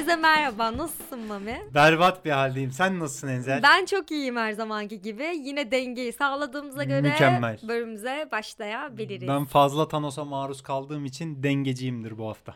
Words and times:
Herkese 0.00 0.16
merhaba. 0.16 0.76
Nasılsın 0.76 1.18
Mami? 1.20 1.62
Berbat 1.74 2.24
bir 2.24 2.30
haldeyim. 2.30 2.70
Sen 2.72 2.98
nasılsın 3.00 3.28
Enzel? 3.28 3.62
Ben 3.62 3.84
çok 3.84 4.10
iyiyim 4.10 4.36
her 4.36 4.52
zamanki 4.52 5.00
gibi. 5.00 5.24
Yine 5.36 5.70
dengeyi 5.70 6.12
sağladığımıza 6.12 6.84
göre 6.84 7.00
Mükemmel. 7.00 7.58
bölümümüze 7.68 8.28
başlayabiliriz. 8.32 9.28
Ben 9.28 9.44
fazla 9.44 9.88
Thanos'a 9.88 10.24
maruz 10.24 10.62
kaldığım 10.62 11.04
için 11.04 11.42
dengeciyimdir 11.42 12.18
bu 12.18 12.28
hafta. 12.28 12.54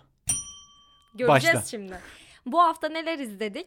Göreceğiz 1.14 1.57
başla. 1.57 1.68
şimdi. 1.68 1.98
Bu 2.46 2.61
hafta 2.61 2.88
neler 2.88 3.18
izledik? 3.18 3.66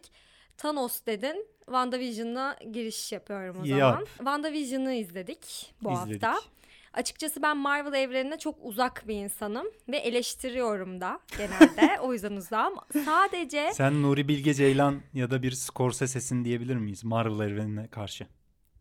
Thanos 0.57 1.05
dedin. 1.05 1.47
WandaVision'a 1.65 2.55
giriş 2.71 3.11
yapıyorum 3.11 3.57
o 3.61 3.65
Yap. 3.65 3.79
zaman. 3.79 4.05
WandaVision'ı 4.17 4.93
izledik 4.93 5.73
bu 5.81 5.91
İzledik. 5.93 6.23
hafta. 6.23 6.41
Açıkçası 7.01 7.41
ben 7.41 7.57
Marvel 7.57 7.93
evrenine 7.93 8.37
çok 8.37 8.55
uzak 8.61 9.07
bir 9.07 9.15
insanım 9.15 9.67
ve 9.89 9.97
eleştiriyorum 9.97 11.01
da 11.01 11.19
genelde. 11.37 11.99
o 12.01 12.13
yüzden 12.13 12.31
uzağım. 12.31 12.73
Sadece 13.05 13.71
Sen 13.73 14.01
Nuri 14.03 14.27
Bilge 14.27 14.53
Ceylan 14.53 15.01
ya 15.13 15.31
da 15.31 15.43
bir 15.43 15.51
Scorsese'sin 15.51 16.45
diyebilir 16.45 16.75
miyiz 16.75 17.03
Marvel 17.03 17.49
evrenine 17.51 17.87
karşı? 17.87 18.27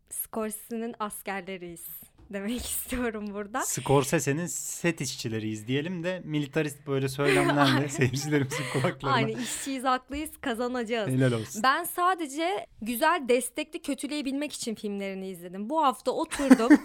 Scorsese'nin 0.09 0.95
askerleriyiz 0.99 1.85
demek 2.29 2.65
istiyorum 2.65 3.25
burada. 3.33 3.61
Scorsese'nin 3.61 4.45
set 4.45 5.01
işçileriyiz 5.01 5.67
diyelim 5.67 6.03
de 6.03 6.21
militarist 6.25 6.87
böyle 6.87 7.09
söylemlerle 7.09 7.89
seyircilerimizin 7.89 8.63
kulaklarına 8.73 9.15
Aynı 9.15 9.31
işçiyiz 9.41 9.83
haklıyız 9.83 10.29
kazanacağız. 10.41 11.09
helal 11.09 11.31
olsun. 11.31 11.63
Ben 11.63 11.83
sadece 11.83 12.65
güzel 12.81 13.25
destekli 13.29 13.81
kötüleyebilmek 13.81 14.53
için 14.53 14.75
filmlerini 14.75 15.27
izledim. 15.29 15.69
Bu 15.69 15.83
hafta 15.83 16.11
oturdum. 16.11 16.79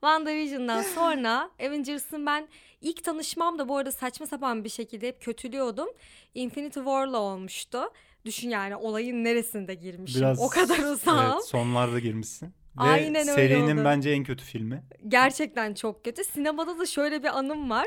WandaVision'dan 0.00 0.82
sonra 0.82 1.50
Avengers'ın 1.66 2.26
ben 2.26 2.48
ilk 2.80 3.04
tanışmam 3.04 3.58
da 3.58 3.68
bu 3.68 3.76
arada 3.76 3.92
saçma 3.92 4.26
sapan 4.26 4.64
bir 4.64 4.68
şekilde 4.68 5.08
hep 5.08 5.22
kötülüyordum. 5.22 5.88
Infinity 6.34 6.78
War'la 6.78 7.18
olmuştu. 7.18 7.80
Düşün 8.24 8.50
yani 8.50 8.76
olayın 8.76 9.24
neresinde 9.24 9.74
girmişim. 9.74 10.26
o 10.38 10.48
kadar 10.48 10.78
uzağım. 10.78 11.32
Evet, 11.32 11.44
sonlarda 11.46 11.98
girmişsin. 11.98 12.46
Ve 12.46 12.82
Aynen 12.82 13.28
öyle 13.28 13.32
serinin 13.34 13.84
bence 13.84 14.10
en 14.10 14.24
kötü 14.24 14.44
filmi. 14.44 14.82
Gerçekten 15.08 15.74
çok 15.74 16.04
kötü. 16.04 16.24
Sinemada 16.24 16.78
da 16.78 16.86
şöyle 16.86 17.22
bir 17.22 17.38
anım 17.38 17.70
var. 17.70 17.86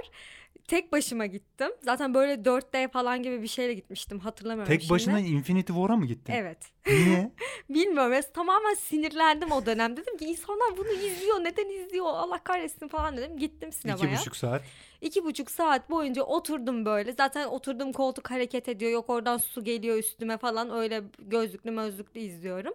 Tek 0.68 0.92
başıma 0.92 1.26
gittim. 1.26 1.70
Zaten 1.82 2.14
böyle 2.14 2.34
4D 2.34 2.92
falan 2.92 3.24
gibi 3.24 3.42
bir 3.42 3.48
şeyle 3.48 3.74
gitmiştim. 3.74 4.20
Hatırlamıyorum 4.20 4.74
Tek 4.74 4.82
şimdi. 4.82 4.94
başına 4.94 5.20
Infinity 5.20 5.74
War'a 5.74 5.96
mı 5.96 6.06
gittin? 6.06 6.34
Evet. 6.34 6.58
Niye? 6.88 7.32
Bilmiyorum. 7.70 8.14
ya, 8.14 8.22
Tamamen 8.22 8.74
sinirlendim 8.74 9.52
o 9.52 9.66
dönem. 9.66 9.98
Dedim 9.98 10.18
ki 10.18 10.26
insanlar 10.26 10.78
bunu 10.78 10.92
izliyor. 10.92 11.44
Neden 11.44 11.70
izliyor? 11.70 12.06
Allah 12.06 12.44
kahretsin 12.44 12.88
falan 12.88 13.18
dedim. 13.18 13.38
Gittim 13.38 13.72
sinemaya. 13.72 14.12
İki 14.12 14.20
buçuk 14.20 14.36
saat. 14.36 14.62
İki 15.02 15.24
buçuk 15.26 15.52
saat 15.52 15.90
boyunca 15.90 16.24
oturdum 16.24 16.86
böyle. 16.86 17.14
Zaten 17.14 17.48
oturduğum 17.48 17.94
koltuk 17.94 18.32
hareket 18.32 18.70
ediyor. 18.70 18.92
Yok 18.92 19.10
oradan 19.10 19.38
su 19.38 19.64
geliyor 19.64 19.98
üstüme 19.98 20.38
falan. 20.38 20.70
Öyle 20.74 21.04
gözlüklü 21.20 21.72
mözlüklü 21.72 22.20
izliyorum. 22.20 22.74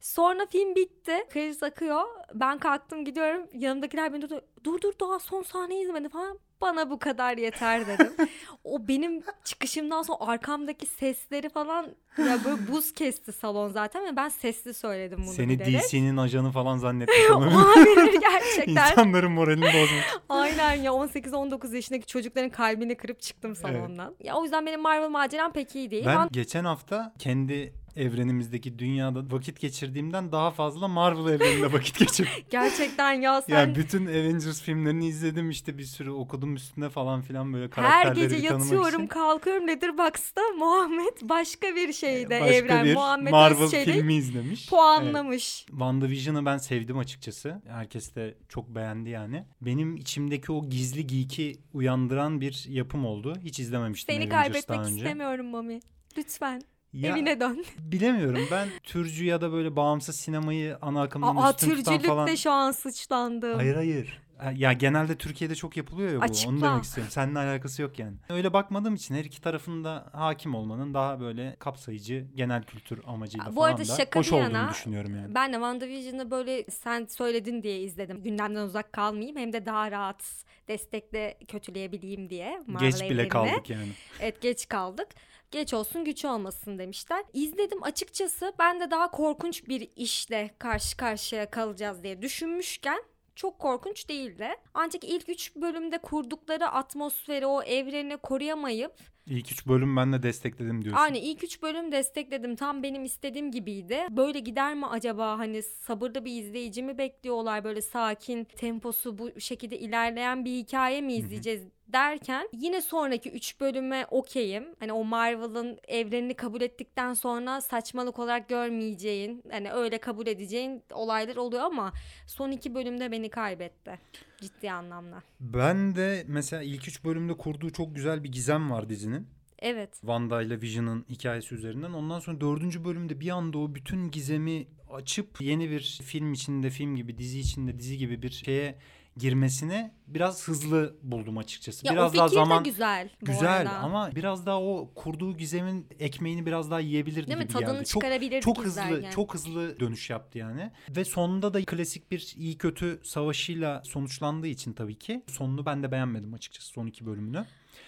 Sonra 0.00 0.46
film 0.46 0.74
bitti. 0.74 1.24
Kriz 1.30 1.62
akıyor. 1.62 2.02
Ben 2.34 2.58
kalktım 2.58 3.04
gidiyorum. 3.04 3.46
Yanımdakiler 3.54 4.12
beni 4.12 4.22
durdu. 4.22 4.44
Dur 4.64 4.80
dur 4.80 4.92
daha 5.00 5.18
son 5.18 5.42
sahneyi 5.42 5.82
izlemedi 5.82 6.08
falan. 6.08 6.38
Bana 6.60 6.90
bu 6.90 6.98
kadar 6.98 7.36
yeter 7.36 7.86
dedim. 7.86 8.12
o 8.64 8.88
benim 8.88 9.22
çıkışımdan 9.44 10.02
sonra 10.02 10.18
arkamdaki 10.20 10.86
sesleri 10.86 11.48
falan 11.48 11.86
ya 12.18 12.38
böyle 12.44 12.68
buz 12.72 12.92
kesti 12.92 13.32
salon 13.32 13.68
zaten 13.68 14.04
ve 14.06 14.16
ben 14.16 14.28
sesli 14.28 14.74
söyledim 14.74 15.18
bunu 15.26 15.32
Seni 15.32 15.58
bilerek. 15.58 15.82
DC'nin 15.82 16.16
ajanı 16.16 16.52
falan 16.52 16.76
zannetmiş 16.78 17.30
olabilir. 17.30 18.20
Gerçekten. 18.20 18.90
İnsanların 18.90 19.32
moralini 19.32 19.64
bozmuş. 19.66 20.04
Aynen 20.28 20.72
ya 20.74 20.90
18-19 20.90 21.74
yaşındaki 21.74 22.06
çocukların 22.06 22.50
kalbini 22.50 22.94
kırıp 22.96 23.20
çıktım 23.20 23.56
salondan. 23.56 24.14
Ya 24.20 24.34
o 24.36 24.42
yüzden 24.42 24.66
benim 24.66 24.80
Marvel 24.80 25.08
maceram 25.08 25.52
pek 25.52 25.74
iyi 25.76 25.90
değil. 25.90 26.06
Ben 26.06 26.18
Ben... 26.18 26.28
geçen 26.32 26.64
hafta 26.64 27.12
kendi 27.18 27.83
evrenimizdeki 27.96 28.78
dünyada 28.78 29.22
vakit 29.30 29.60
geçirdiğimden 29.60 30.32
daha 30.32 30.50
fazla 30.50 30.88
Marvel 30.88 31.32
evreninde 31.32 31.72
vakit 31.72 31.98
geçirdim. 31.98 32.32
Gerçekten 32.50 33.12
ya 33.12 33.42
sen 33.42 33.54
yani 33.54 33.74
bütün 33.74 34.06
Avengers 34.06 34.62
filmlerini 34.62 35.06
izledim 35.06 35.50
işte 35.50 35.78
bir 35.78 35.84
sürü 35.84 36.10
okudum 36.10 36.54
üstüne 36.54 36.88
falan 36.88 37.22
filan 37.22 37.52
böyle 37.52 37.64
her 37.64 37.70
karakterleri 37.70 38.20
gece 38.20 38.36
bir 38.36 38.48
tanımak 38.48 38.64
yatıyorum 38.64 39.00
için. 39.00 39.06
kalkıyorum 39.06 39.68
Letterboxd'da 39.68 40.40
Muhammed 40.58 41.16
başka 41.22 41.66
bir 41.66 41.92
şeyde 41.92 42.40
Başka 42.40 42.54
evren 42.54 42.84
bir 42.84 42.94
Muhammed 42.94 43.30
Marvel 43.30 43.64
Özçelik 43.64 43.94
filmi 43.94 44.14
izlemiş. 44.14 44.60
Evet. 44.60 44.70
puanlamış. 44.70 45.64
WandaVision'ı 45.68 46.46
ben 46.46 46.58
sevdim 46.58 46.98
açıkçası. 46.98 47.62
Herkes 47.68 48.14
de 48.14 48.34
çok 48.48 48.74
beğendi 48.74 49.10
yani. 49.10 49.44
Benim 49.60 49.96
içimdeki 49.96 50.52
o 50.52 50.68
gizli 50.68 51.06
geek'i 51.06 51.56
uyandıran 51.72 52.40
bir 52.40 52.64
yapım 52.68 53.06
oldu. 53.06 53.34
Hiç 53.44 53.60
izlememiştim 53.60 54.14
Seni 54.14 54.34
Avengers 54.34 54.42
kaybetmek 54.42 54.96
istemiyorum 54.96 55.46
Mami. 55.46 55.80
Lütfen 56.18 56.62
Ya, 56.94 57.10
evine 57.12 57.40
dön. 57.40 57.64
Bilemiyorum 57.78 58.48
ben 58.50 58.68
türcü 58.82 59.24
ya 59.24 59.40
da 59.40 59.52
böyle 59.52 59.76
bağımsız 59.76 60.16
sinemayı 60.16 60.78
ana 60.82 61.02
akımdan 61.02 61.36
Aa 61.36 61.50
üstün 61.50 61.74
tutan 61.76 61.98
falan. 61.98 62.34
şu 62.34 62.50
an 62.50 62.72
sıçlandım. 62.72 63.56
Hayır 63.56 63.74
hayır. 63.74 64.20
Ha, 64.38 64.52
Ya 64.56 64.72
genelde 64.72 65.16
Türkiye'de 65.16 65.54
çok 65.54 65.76
yapılıyor 65.76 66.12
ya 66.12 66.18
bu. 66.20 66.22
Açıkla. 66.24 66.50
Onu 66.50 66.62
demek 66.62 66.84
istiyorum. 66.84 67.10
Seninle 67.14 67.38
alakası 67.38 67.82
yok 67.82 67.98
yani. 67.98 68.16
Öyle 68.28 68.52
bakmadığım 68.52 68.94
için 68.94 69.14
her 69.14 69.24
iki 69.24 69.40
tarafında 69.40 70.06
hakim 70.12 70.54
olmanın 70.54 70.94
daha 70.94 71.20
böyle 71.20 71.56
kapsayıcı 71.58 72.26
genel 72.34 72.62
kültür 72.62 73.00
amacıyla 73.06 73.46
Bu 73.50 73.54
falan 73.54 73.68
arada 73.68 73.80
da 73.80 73.84
şaka 73.84 74.20
hoş 74.20 74.26
bir 74.32 74.36
olduğunu 74.36 74.52
yana, 74.52 74.70
düşünüyorum 74.70 75.16
yani. 75.16 75.34
Ben 75.34 75.52
de 75.52 75.56
WandaVision'ı 75.56 76.30
böyle 76.30 76.64
sen 76.70 77.06
söyledin 77.06 77.62
diye 77.62 77.80
izledim. 77.80 78.22
Gündemden 78.22 78.60
uzak 78.62 78.92
kalmayayım 78.92 79.36
hem 79.36 79.52
de 79.52 79.66
daha 79.66 79.90
rahat 79.90 80.24
destekle 80.68 81.38
kötüleyebileyim 81.48 82.30
diye. 82.30 82.62
Marvel 82.66 82.86
Geç 82.90 83.00
bile 83.00 83.04
evrenine. 83.06 83.28
kaldık 83.28 83.70
yani. 83.70 83.88
Evet 84.20 84.40
geç 84.42 84.68
kaldık. 84.68 85.08
Geç 85.54 85.74
olsun 85.74 86.04
güç 86.04 86.24
olmasın 86.24 86.78
demişler. 86.78 87.24
İzledim 87.32 87.82
açıkçası 87.82 88.52
ben 88.58 88.80
de 88.80 88.90
daha 88.90 89.10
korkunç 89.10 89.68
bir 89.68 89.88
işle 89.96 90.54
karşı 90.58 90.96
karşıya 90.96 91.50
kalacağız 91.50 92.02
diye 92.02 92.22
düşünmüşken 92.22 93.02
çok 93.34 93.58
korkunç 93.58 94.08
değildi. 94.08 94.48
Ancak 94.74 95.04
ilk 95.04 95.28
üç 95.28 95.56
bölümde 95.56 95.98
kurdukları 95.98 96.68
atmosferi, 96.68 97.46
o 97.46 97.62
evreni 97.62 98.16
koruyamayıp 98.16 98.92
İlk 99.26 99.52
üç 99.52 99.66
bölüm 99.66 99.96
ben 99.96 100.12
de 100.12 100.22
destekledim 100.22 100.82
diyorsun. 100.82 101.02
Aynı 101.02 101.18
ilk 101.18 101.44
üç 101.44 101.62
bölüm 101.62 101.92
destekledim. 101.92 102.56
Tam 102.56 102.82
benim 102.82 103.04
istediğim 103.04 103.50
gibiydi. 103.50 103.98
Böyle 104.10 104.38
gider 104.38 104.74
mi 104.74 104.86
acaba? 104.86 105.38
Hani 105.38 105.62
sabırlı 105.62 106.24
bir 106.24 106.42
izleyici 106.42 106.82
mi 106.82 106.98
bekliyorlar? 106.98 107.64
Böyle 107.64 107.82
sakin, 107.82 108.44
temposu 108.44 109.18
bu 109.18 109.40
şekilde 109.40 109.78
ilerleyen 109.78 110.44
bir 110.44 110.50
hikaye 110.50 111.00
mi 111.00 111.14
izleyeceğiz 111.14 111.62
derken 111.88 112.48
yine 112.52 112.80
sonraki 112.80 113.30
3 113.30 113.60
bölüme 113.60 114.06
okeyim. 114.10 114.64
Hani 114.80 114.92
o 114.92 115.04
Marvel'ın 115.04 115.78
evrenini 115.88 116.34
kabul 116.34 116.60
ettikten 116.60 117.14
sonra 117.14 117.60
saçmalık 117.60 118.18
olarak 118.18 118.48
görmeyeceğin, 118.48 119.42
hani 119.50 119.72
öyle 119.72 119.98
kabul 119.98 120.26
edeceğin 120.26 120.82
olaylar 120.92 121.36
oluyor 121.36 121.62
ama 121.62 121.92
son 122.26 122.50
iki 122.50 122.74
bölümde 122.74 123.12
beni 123.12 123.30
kaybetti. 123.30 123.98
Ciddi 124.40 124.70
anlamda. 124.70 125.22
Ben 125.40 125.96
de 125.96 126.24
mesela 126.28 126.62
ilk 126.62 126.88
üç 126.88 127.04
bölümde 127.04 127.36
kurduğu 127.36 127.70
çok 127.70 127.94
güzel 127.94 128.24
bir 128.24 128.32
gizem 128.32 128.70
var 128.70 128.88
dizinin. 128.88 129.28
Evet. 129.58 129.92
Wanda 130.00 130.42
ile 130.42 130.60
Vision'ın 130.60 131.04
hikayesi 131.08 131.54
üzerinden. 131.54 131.92
Ondan 131.92 132.20
sonra 132.20 132.40
dördüncü 132.40 132.84
bölümde 132.84 133.20
bir 133.20 133.30
anda 133.30 133.58
o 133.58 133.74
bütün 133.74 134.10
gizemi 134.10 134.66
açıp 134.90 135.40
yeni 135.40 135.70
bir 135.70 136.00
film 136.04 136.32
içinde 136.32 136.70
film 136.70 136.96
gibi, 136.96 137.18
dizi 137.18 137.40
içinde 137.40 137.78
dizi 137.78 137.98
gibi 137.98 138.22
bir 138.22 138.30
şeye 138.30 138.78
girmesine 139.16 139.94
biraz 140.06 140.48
hızlı 140.48 140.96
buldum 141.02 141.38
açıkçası. 141.38 141.86
Ya 141.86 141.92
biraz 141.92 142.04
o 142.04 142.08
fikir 142.08 142.18
daha 142.18 142.28
zaman 142.28 142.64
de 142.64 142.70
güzel. 142.70 143.10
güzel 143.20 143.60
arada. 143.60 143.78
ama 143.78 144.10
biraz 144.14 144.46
daha 144.46 144.62
o 144.62 144.90
kurduğu 144.94 145.36
gizemin 145.36 145.86
ekmeğini 145.98 146.46
biraz 146.46 146.70
daha 146.70 146.80
yiyebilirdi 146.80 147.26
Değil 147.26 147.38
mi? 147.38 147.46
Tadını 147.46 147.72
geldi. 147.72 147.84
Çok 147.84 148.02
çıkarabilirdik 148.02 148.42
çok 148.42 148.64
hızlı 148.64 148.82
izlerken. 148.82 149.10
çok 149.10 149.34
hızlı 149.34 149.80
dönüş 149.80 150.10
yaptı 150.10 150.38
yani. 150.38 150.70
Ve 150.96 151.04
sonunda 151.04 151.54
da 151.54 151.64
klasik 151.64 152.10
bir 152.10 152.34
iyi 152.36 152.58
kötü 152.58 153.00
savaşıyla 153.04 153.82
sonuçlandığı 153.84 154.46
için 154.46 154.72
tabii 154.72 154.98
ki 154.98 155.22
sonunu 155.26 155.66
ben 155.66 155.82
de 155.82 155.92
beğenmedim 155.92 156.34
açıkçası 156.34 156.68
son 156.68 156.86
iki 156.86 157.06
bölümünü. 157.06 157.44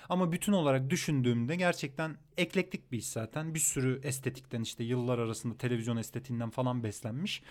Ama 0.09 0.33
bütün 0.33 0.53
olarak 0.53 0.91
düşündüğümde 0.91 1.57
gerçekten 1.57 2.17
eklektik 2.37 2.93
bir 2.93 2.99
iş 2.99 3.09
zaten. 3.09 3.55
Bir 3.55 3.59
sürü 3.59 4.01
estetikten 4.03 4.61
işte 4.61 4.85
yıllar 4.85 5.19
arasında 5.19 5.59
televizyon 5.59 5.97
estetiğinden 5.97 6.51
falan 6.51 6.83
beslenmiş. 6.85 7.43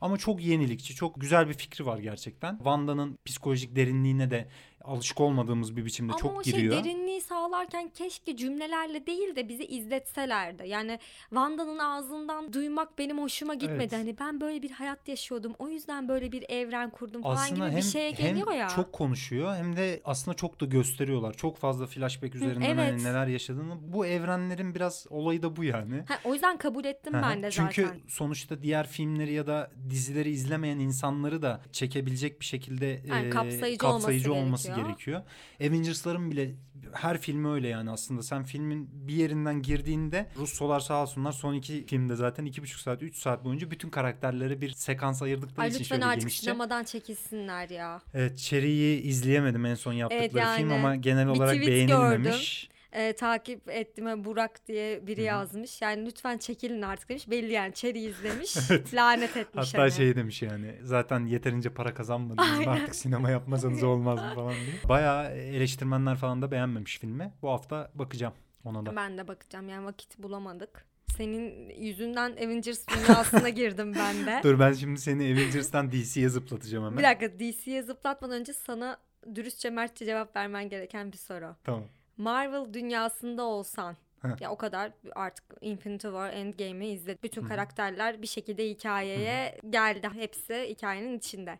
Ama 0.00 0.16
çok 0.16 0.44
yenilikçi, 0.44 0.94
çok 0.94 1.20
güzel 1.20 1.48
bir 1.48 1.54
fikri 1.54 1.86
var 1.86 1.98
gerçekten. 1.98 2.56
Wanda'nın 2.56 3.18
psikolojik 3.24 3.76
derinliğine 3.76 4.30
de 4.30 4.48
alışık 4.84 5.20
olmadığımız 5.20 5.76
bir 5.76 5.84
biçimde 5.84 6.12
Ama 6.12 6.20
çok 6.20 6.38
o 6.38 6.42
giriyor. 6.42 6.74
şey 6.74 6.84
derinliği 6.84 7.20
sağlarken 7.20 7.88
keşke 7.88 8.36
cümlelerle 8.36 9.06
değil 9.06 9.36
de 9.36 9.48
bizi 9.48 9.64
izletselerdi. 9.64 10.68
Yani 10.68 10.98
Wanda'nın 11.28 11.78
ağzından 11.78 12.52
duymak 12.52 12.98
benim 12.98 13.18
hoşuma 13.18 13.54
gitmedi. 13.54 13.82
Evet. 13.82 13.92
Hani 13.92 14.18
ben 14.20 14.40
böyle 14.40 14.62
bir 14.62 14.70
hayat 14.70 15.08
yaşıyordum. 15.08 15.52
O 15.58 15.68
yüzden 15.68 16.08
böyle 16.08 16.32
bir 16.32 16.44
evren 16.48 16.90
kurdum 16.90 17.22
falan 17.22 17.34
aslında 17.34 17.66
gibi 17.66 17.70
hem, 17.70 17.76
bir 17.76 17.82
şeye 17.82 18.12
hem 18.12 18.26
geliyor 18.26 18.52
ya. 18.52 18.68
çok 18.68 18.92
konuşuyor 18.92 19.56
hem 19.56 19.76
de 19.76 20.00
aslında 20.04 20.36
çok 20.36 20.60
da 20.60 20.64
gösteriyorlar. 20.64 21.34
Çok 21.34 21.56
fazla 21.56 21.86
flashback 21.86 22.34
üzerinden 22.34 22.76
hani 22.76 22.90
evet. 22.90 23.02
neler 23.02 23.26
yaşadığını. 23.26 23.92
Bu 23.92 24.06
evrenlerin 24.06 24.74
biraz 24.74 25.06
olayı 25.10 25.42
da 25.42 25.56
bu 25.56 25.64
yani. 25.64 26.04
Ha, 26.08 26.18
o 26.24 26.32
yüzden 26.32 26.56
kabul 26.56 26.84
ettim 26.84 27.12
ben 27.12 27.42
de 27.42 27.50
Çünkü 27.50 27.82
zaten. 27.82 28.00
sonuçta 28.08 28.62
diğer 28.62 28.86
filmleri 28.86 29.32
ya 29.32 29.46
da 29.46 29.70
dizileri 29.90 30.30
izlemeyen 30.30 30.78
insanları 30.78 31.42
da 31.42 31.60
çekebilecek 31.72 32.40
bir 32.40 32.44
şekilde 32.44 33.02
Yani 33.06 33.26
e, 33.26 33.30
kapsayıcı 33.30 33.78
kapsayıcı 33.78 34.32
olması 34.32 34.44
olması, 34.44 34.73
gerekiyor. 34.82 35.22
Avengers'ların 35.60 36.30
bile 36.30 36.50
her 36.92 37.18
filmi 37.18 37.48
öyle 37.48 37.68
yani 37.68 37.90
aslında. 37.90 38.22
Sen 38.22 38.44
filmin 38.44 38.88
bir 38.92 39.14
yerinden 39.14 39.62
girdiğinde 39.62 40.26
Russolar 40.36 40.80
sağ 40.80 41.02
olsunlar 41.02 41.32
son 41.32 41.54
iki 41.54 41.86
filmde 41.86 42.16
zaten 42.16 42.44
iki 42.44 42.62
buçuk 42.62 42.80
saat, 42.80 43.02
üç 43.02 43.16
saat 43.16 43.44
boyunca 43.44 43.70
bütün 43.70 43.90
karakterleri 43.90 44.60
bir 44.60 44.70
sekans 44.70 45.22
ayırdıkları 45.22 45.60
Ay 45.60 45.68
için 45.68 45.80
lütfen 45.80 45.96
şöyle 45.96 46.06
artık 46.06 46.20
genişçe. 46.20 46.42
sinemadan 46.42 46.84
çekilsinler 46.84 47.68
ya. 47.70 48.00
Evet 48.14 48.38
Cherry'i 48.38 49.00
izleyemedim 49.02 49.66
en 49.66 49.74
son 49.74 49.92
yaptıkları 49.92 50.38
yani 50.38 50.58
film 50.58 50.72
ama 50.72 50.96
genel 50.96 51.26
bir 51.26 51.30
olarak 51.38 51.54
tweet 51.54 51.68
beğenilmemiş. 51.68 52.68
Ee, 52.94 53.12
takip 53.12 53.70
ettiğime 53.70 54.24
Burak 54.24 54.66
diye 54.68 55.06
biri 55.06 55.20
Hı 55.20 55.22
hı. 55.22 55.26
yazmış. 55.26 55.82
Yani 55.82 56.06
lütfen 56.06 56.38
çekilin 56.38 56.82
artık 56.82 57.08
demiş. 57.08 57.30
Belli 57.30 57.52
yani 57.52 57.74
Cherry 57.74 58.04
izlemiş. 58.04 58.56
Evet. 58.70 58.94
Lanet 58.94 59.36
etmiş 59.36 59.68
Hatta 59.68 59.82
hani. 59.82 59.92
şey 59.92 60.16
demiş 60.16 60.42
yani 60.42 60.74
zaten 60.82 61.26
yeterince 61.26 61.70
para 61.70 61.94
kazanmadınız 61.94 62.58
mı 62.66 62.70
artık 62.72 62.94
sinema 62.94 63.30
yapmasanız 63.30 63.82
olmaz 63.84 64.22
mı 64.22 64.34
falan 64.34 64.52
diye. 64.54 64.88
Bayağı 64.88 65.30
eleştirmenler 65.30 66.16
falan 66.16 66.42
da 66.42 66.50
beğenmemiş 66.50 66.98
filmi. 66.98 67.32
Bu 67.42 67.50
hafta 67.50 67.90
bakacağım 67.94 68.34
ona 68.64 68.86
da. 68.86 68.96
Ben 68.96 69.18
de 69.18 69.28
bakacağım 69.28 69.68
yani 69.68 69.84
vakit 69.86 70.18
bulamadık. 70.18 70.84
Senin 71.16 71.70
yüzünden 71.70 72.32
Avengers 72.32 72.86
dünyasına 72.88 73.48
girdim 73.60 73.92
ben 73.98 74.26
de. 74.26 74.40
Dur 74.42 74.58
ben 74.58 74.72
şimdi 74.72 75.00
seni 75.00 75.22
Avengers'tan 75.32 75.92
DC'ye 75.92 76.28
zıplatacağım 76.28 76.84
hemen. 76.84 76.98
Bir 76.98 77.02
dakika 77.02 77.38
DC'ye 77.38 77.82
zıplatmadan 77.82 78.40
önce 78.40 78.52
sana 78.52 78.98
dürüstçe 79.34 79.70
mertçe 79.70 80.04
cevap 80.06 80.36
vermen 80.36 80.68
gereken 80.68 81.12
bir 81.12 81.16
soru. 81.16 81.56
Tamam. 81.64 81.84
Marvel 82.16 82.74
dünyasında 82.74 83.42
olsan 83.42 83.96
Heh. 84.22 84.40
ya 84.40 84.50
o 84.50 84.56
kadar 84.56 84.92
artık 85.14 85.44
Infinity 85.60 86.06
War 86.06 86.32
Endgame'i 86.32 86.88
izledik. 86.92 87.22
Bütün 87.22 87.40
Hı 87.40 87.44
hı. 87.44 87.48
karakterler 87.48 88.22
bir 88.22 88.26
şekilde 88.26 88.68
hikayeye 88.68 89.60
geldi. 89.70 90.08
Hepsi 90.14 90.66
hikayenin 90.68 91.18
içinde. 91.18 91.58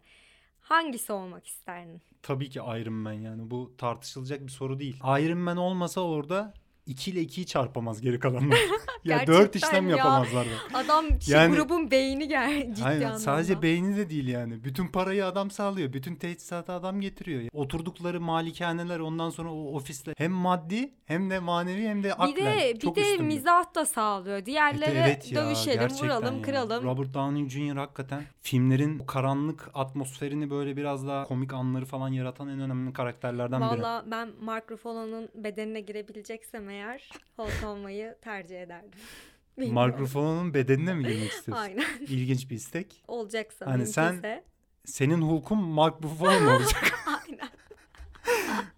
Hangisi 0.60 1.12
olmak 1.12 1.46
isterdin? 1.46 2.02
Tabii 2.22 2.50
ki 2.50 2.58
Iron 2.58 2.92
Man 2.94 3.12
yani 3.12 3.50
bu 3.50 3.76
tartışılacak 3.78 4.40
bir 4.40 4.52
soru 4.52 4.78
değil. 4.80 4.96
Iron 4.96 5.38
Man 5.38 5.56
olmasa 5.56 6.00
orada 6.00 6.54
2 6.86 7.10
ile 7.10 7.22
2'yi 7.22 7.46
çarpamaz 7.46 8.00
geri 8.00 8.18
kalanlar. 8.18 8.58
ya 9.04 9.18
4 9.18 9.26
Gerçekten 9.26 9.68
işlem 9.68 9.88
ya. 9.88 9.96
yapamazlar. 9.96 10.46
bak. 10.46 10.84
Adam 10.84 11.04
Yani- 11.26 11.56
grubun 11.56 11.90
beyni 11.90 12.28
gel 12.28 12.74
ciddi 12.74 12.84
Aynen 12.86 13.00
anlamda. 13.00 13.18
sadece 13.18 13.62
beyni 13.62 13.96
de 13.96 14.10
değil 14.10 14.28
yani. 14.28 14.64
Bütün 14.64 14.86
parayı 14.88 15.26
adam 15.26 15.50
sağlıyor. 15.50 15.92
Bütün 15.92 16.14
teçhizatı 16.16 16.72
adam 16.72 17.00
getiriyor. 17.00 17.42
Oturdukları 17.52 18.20
malikaneler 18.20 19.00
ondan 19.00 19.30
sonra 19.30 19.52
o 19.52 19.74
ofisler 19.76 20.14
hem 20.18 20.32
maddi 20.32 20.94
hem 21.04 21.30
de 21.30 21.38
manevi 21.38 21.82
hem 21.88 22.02
de 22.02 22.08
bir 22.08 22.24
aklen. 22.24 22.58
de 22.58 22.74
bir 22.82 23.18
de 23.18 23.22
mizah 23.22 23.74
da 23.74 23.86
sağlıyor. 23.86 24.46
Diğerleri 24.46 24.98
Evet 24.98 25.32
ya, 25.32 25.44
dövüşelim, 25.46 25.88
vuralım, 26.02 26.36
ya. 26.36 26.42
kıralım. 26.42 26.84
Robert 26.84 27.14
Downey 27.14 27.48
Jr. 27.48 27.76
hakikaten 27.76 28.22
filmlerin 28.40 28.98
o 28.98 29.06
karanlık 29.06 29.70
atmosferini 29.74 30.50
böyle 30.50 30.76
biraz 30.76 31.06
daha 31.06 31.24
komik 31.24 31.52
anları 31.52 31.84
falan 31.84 32.08
yaratan 32.08 32.48
en 32.48 32.60
önemli 32.60 32.92
karakterlerden 32.92 33.60
biri. 33.60 33.82
Valla 33.82 34.04
ben 34.10 34.28
Mark 34.40 34.70
Ruffalo'nun 34.72 35.28
bedenine 35.34 35.80
girebileceksem 35.80 36.68
eğer 36.74 37.10
Hulk 37.36 37.64
olmayı 37.66 38.16
tercih 38.22 38.62
ederdim. 38.62 39.00
Bilmiyorum. 39.58 39.74
Mark 39.74 40.00
Ruffalo'nun 40.00 40.54
bedenine 40.54 40.94
mi 40.94 41.02
girmek 41.02 41.32
istiyorsun? 41.32 41.62
Aynen. 41.64 41.84
İlginç 42.00 42.50
bir 42.50 42.56
istek. 42.56 43.02
Olacaksa 43.08 43.66
Hani 43.66 43.86
sen-. 43.86 44.42
Senin 44.84 45.22
Hulk'un 45.22 45.58
Ruffalo 46.02 46.40
mu 46.40 46.50
olacak? 46.50 46.94
Aynen. 47.06 47.48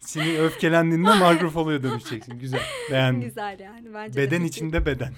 Seni 0.00 0.38
öfkelendiğinde 0.38 1.10
Ruffalo'ya 1.42 1.82
dönüşeceksin. 1.82 2.38
Güzel. 2.38 2.60
Beğendim. 2.90 3.20
Güzel 3.20 3.58
yani. 3.60 3.94
Bence 3.94 4.14
de 4.14 4.16
Beden 4.26 4.42
içinde 4.44 4.86
beden. 4.86 5.12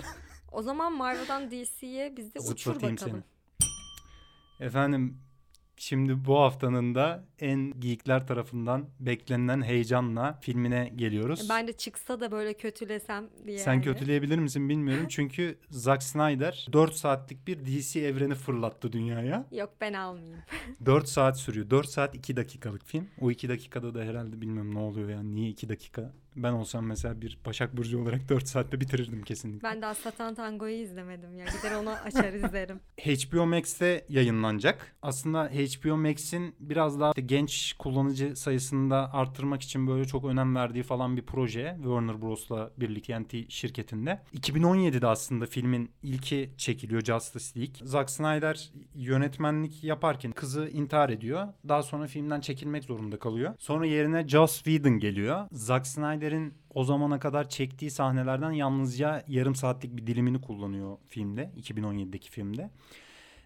O 0.52 0.62
zaman 0.62 0.92
Marvel'dan 0.92 1.50
DC'ye 1.50 2.16
biz 2.16 2.34
de 2.34 2.40
uçur 2.40 2.82
bakalım. 2.82 3.24
Efendim 4.60 5.18
şimdi 5.76 6.24
bu 6.24 6.38
haftanın 6.38 6.94
da 6.94 7.24
en 7.40 7.80
geekler 7.80 8.26
tarafından 8.26 8.86
beklenilen 9.00 9.62
heyecanla 9.62 10.38
filmine 10.40 10.92
geliyoruz. 10.96 11.48
Ben 11.50 11.68
de 11.68 11.72
çıksa 11.72 12.20
da 12.20 12.30
böyle 12.32 12.54
kötülesem 12.54 13.28
diye. 13.46 13.58
Sen 13.58 13.72
yani. 13.72 13.84
kötüleyebilir 13.84 14.38
misin 14.38 14.68
bilmiyorum. 14.68 15.06
Çünkü 15.08 15.58
Zack 15.70 16.02
Snyder 16.02 16.66
4 16.72 16.94
saatlik 16.94 17.46
bir 17.46 17.66
DC 17.66 18.00
evreni 18.00 18.34
fırlattı 18.34 18.92
dünyaya. 18.92 19.46
Yok 19.52 19.70
ben 19.80 19.92
almayayım. 19.92 20.38
4 20.86 21.08
saat 21.08 21.38
sürüyor. 21.38 21.70
4 21.70 21.88
saat 21.88 22.14
2 22.14 22.36
dakikalık 22.36 22.84
film. 22.86 23.08
O 23.20 23.30
2 23.30 23.48
dakikada 23.48 23.94
da 23.94 24.00
herhalde 24.02 24.40
bilmiyorum 24.40 24.74
ne 24.74 24.78
oluyor 24.78 25.08
yani. 25.08 25.34
Niye 25.34 25.50
2 25.50 25.68
dakika? 25.68 26.12
Ben 26.36 26.52
olsam 26.52 26.86
mesela 26.86 27.20
bir 27.20 27.38
Başak 27.46 27.76
Burcu 27.76 28.02
olarak 28.02 28.28
4 28.28 28.48
saatte 28.48 28.80
bitirirdim 28.80 29.22
kesinlikle. 29.22 29.68
Ben 29.68 29.82
daha 29.82 29.94
Satan 29.94 30.34
Tango'yu 30.34 30.74
izlemedim 30.74 31.36
ya. 31.36 31.44
Gider 31.44 31.74
onu 31.74 31.90
açar 31.90 32.32
izlerim. 32.44 32.80
HBO 33.00 33.46
Max'te 33.46 34.04
yayınlanacak. 34.08 34.96
Aslında 35.02 35.44
HBO 35.48 35.96
Max'in 35.96 36.54
biraz 36.60 37.00
daha 37.00 37.10
işte 37.10 37.20
genç 37.28 37.72
kullanıcı 37.78 38.36
sayısını 38.36 38.90
da 38.90 39.14
arttırmak 39.14 39.62
için 39.62 39.86
böyle 39.86 40.04
çok 40.04 40.24
önem 40.24 40.56
verdiği 40.56 40.82
falan 40.82 41.16
bir 41.16 41.22
proje 41.22 41.74
Warner 41.76 42.22
Bros'la 42.22 42.70
birlikte 42.76 43.08
TNT 43.08 43.50
şirketinde. 43.50 44.22
2017'de 44.34 45.06
aslında 45.06 45.46
filmin 45.46 45.90
ilki 46.02 46.50
çekiliyor 46.56 47.02
Justice 47.02 47.60
League. 47.60 47.74
Zack 47.82 48.10
Snyder 48.10 48.70
yönetmenlik 48.94 49.84
yaparken 49.84 50.32
kızı 50.32 50.68
intihar 50.68 51.10
ediyor. 51.10 51.48
Daha 51.68 51.82
sonra 51.82 52.06
filmden 52.06 52.40
çekilmek 52.40 52.84
zorunda 52.84 53.18
kalıyor. 53.18 53.54
Sonra 53.58 53.86
yerine 53.86 54.28
Joss 54.28 54.62
Whedon 54.62 54.98
geliyor. 54.98 55.46
Zack 55.52 55.86
Snyder'in 55.86 56.54
o 56.74 56.84
zamana 56.84 57.18
kadar 57.18 57.48
çektiği 57.48 57.90
sahnelerden 57.90 58.50
yalnızca 58.50 59.24
yarım 59.28 59.54
saatlik 59.54 59.96
bir 59.96 60.06
dilimini 60.06 60.40
kullanıyor 60.40 60.98
filmde. 61.08 61.52
2017'deki 61.56 62.30
filmde. 62.30 62.70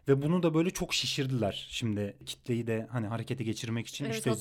Ve 0.08 0.22
bunu 0.22 0.42
da 0.42 0.54
böyle 0.54 0.70
çok 0.70 0.94
şişirdiler. 0.94 1.66
Şimdi 1.70 2.16
kitleyi 2.26 2.66
de 2.66 2.86
hani 2.90 3.06
harekete 3.06 3.44
geçirmek 3.44 3.86
için 3.86 4.04
Evet, 4.04 4.16
işte 4.16 4.34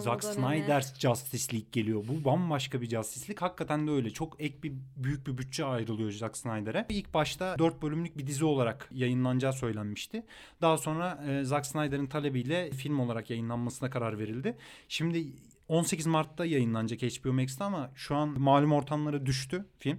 Zack 0.00 0.22
dönemi. 0.22 0.34
Snyder 0.34 0.84
Justice 0.98 1.52
League 1.52 1.68
geliyor. 1.72 2.04
Bu 2.08 2.24
bambaşka 2.24 2.80
bir 2.80 2.88
Justice 2.88 3.28
League. 3.28 3.48
Hakikaten 3.48 3.86
de 3.86 3.90
öyle. 3.90 4.10
Çok 4.10 4.40
ek 4.40 4.62
bir 4.62 4.72
büyük 4.96 5.26
bir 5.26 5.38
bütçe 5.38 5.64
ayrılıyor 5.64 6.10
Zack 6.10 6.36
Snyder'e. 6.36 6.86
İlk 6.88 7.14
başta 7.14 7.58
4 7.58 7.82
bölümlük 7.82 8.18
bir 8.18 8.26
dizi 8.26 8.44
olarak 8.44 8.88
yayınlanacağı 8.92 9.52
söylenmişti. 9.52 10.26
Daha 10.60 10.78
sonra 10.78 11.24
e, 11.28 11.44
Zack 11.44 11.66
Snyder'in 11.66 12.06
talebiyle 12.06 12.70
film 12.70 13.00
olarak 13.00 13.30
yayınlanmasına 13.30 13.90
karar 13.90 14.18
verildi. 14.18 14.56
Şimdi 14.88 15.32
18 15.68 16.06
Mart'ta 16.06 16.44
yayınlanacak 16.44 17.02
HBO 17.02 17.32
Max'te 17.32 17.64
ama 17.64 17.90
şu 17.94 18.14
an 18.16 18.40
malum 18.40 18.72
ortamlara 18.72 19.26
düştü 19.26 19.64
film. 19.78 19.98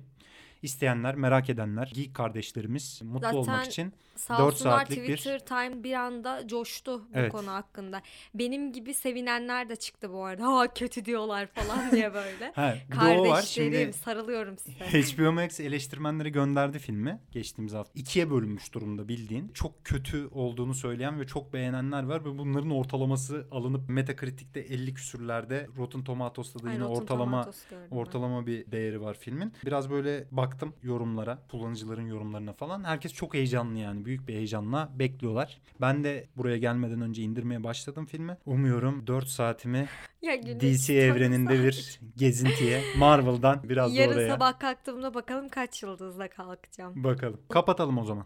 İsteyenler, 0.70 1.16
merak 1.16 1.50
edenler, 1.50 1.92
geek 1.96 2.14
kardeşlerimiz 2.14 3.02
mutlu 3.04 3.20
Zaten 3.22 3.38
olmak 3.38 3.66
için 3.68 3.94
Sağ 4.16 4.38
Dört 4.38 4.54
olsunlar 4.54 4.78
saatlik 4.78 5.08
bir- 5.08 5.18
Twitter 5.18 5.46
time 5.46 5.84
bir 5.84 5.94
anda 5.94 6.48
coştu 6.48 7.00
bu 7.00 7.06
Evet. 7.14 7.32
konu 7.32 7.52
hakkında. 7.52 8.02
Benim 8.34 8.74
gibi 8.74 8.94
sevinenler 8.94 9.70
de 9.70 9.76
çıktı 9.76 10.14
bu 10.14 10.24
arada. 10.26 10.48
Ha 10.48 10.74
kötü 10.74 11.06
diyorlar 11.06 11.48
falan 11.48 11.92
diye 11.92 12.14
böyle. 12.14 12.52
Ha, 12.56 12.76
bir 12.92 12.96
de 12.96 13.20
o 13.20 13.22
var. 13.28 13.36
Kardeşlerim 13.36 13.74
Şimdi 13.74 13.94
sarılıyorum 13.94 14.58
size. 14.58 14.86
HBO 15.16 15.32
Max 15.32 15.60
eleştirmenlere 15.60 16.30
gönderdi 16.30 16.80
filmi 16.80 17.20
geçtiğimiz 17.32 17.74
hafta. 17.74 17.92
İkiye 18.00 18.32
bölünmüş 18.32 18.74
durumda 18.74 19.08
bildiğin. 19.08 19.48
Çok 19.54 19.86
kötü 19.86 20.28
olduğunu 20.28 20.74
söyleyen 20.74 21.20
ve 21.20 21.28
çok 21.28 21.54
beğenenler 21.54 22.04
var 22.04 22.26
ve 22.26 22.38
bunların 22.38 22.72
ortalaması 22.72 23.48
alınıp 23.52 23.90
Metacritic'te 23.90 24.60
50 24.60 24.94
küsürlerde 24.94 25.68
Rotten 25.78 26.04
Tomatoes'ta 26.04 26.60
da 26.64 26.68
Ay, 26.68 26.74
yine 26.74 26.84
Rotten 26.84 27.02
ortalama 27.02 27.50
ben. 27.92 27.96
ortalama 27.98 28.46
bir 28.48 28.72
değeri 28.72 29.02
var 29.02 29.18
filmin. 29.20 29.54
Biraz 29.66 29.90
böyle 29.90 30.28
baktım 30.56 30.74
yorumlara, 30.84 31.38
kullanıcıların 31.52 32.08
yorumlarına 32.08 32.54
falan. 32.54 32.84
Herkes 32.84 33.14
çok 33.14 33.34
heyecanlı 33.34 33.78
yani. 33.78 34.06
Büyük 34.06 34.28
bir 34.28 34.34
heyecanla 34.34 34.90
bekliyorlar. 35.00 35.62
Ben 35.82 36.04
de 36.04 36.28
buraya 36.38 36.58
gelmeden 36.58 37.02
önce 37.02 37.24
indirmeye 37.24 37.64
başladım 37.64 38.06
filmi. 38.06 38.38
Umuyorum 38.46 39.08
4 39.08 39.28
saatimi 39.28 39.88
Ya 40.22 40.44
DC 40.44 40.94
evreninde 40.94 41.64
bir 41.64 42.00
gezintiye 42.18 42.82
Marvel'dan 42.98 43.62
biraz 43.64 43.96
da 43.96 44.02
Yarın 44.02 44.14
oraya 44.14 44.30
sabah 44.30 44.60
kalktığımda 44.60 45.14
bakalım 45.14 45.50
kaç 45.50 45.84
yıldızla 45.84 46.30
kalkacağım. 46.30 47.04
bakalım. 47.04 47.40
Kapatalım 47.50 47.98
o 47.98 48.04
zaman. 48.04 48.26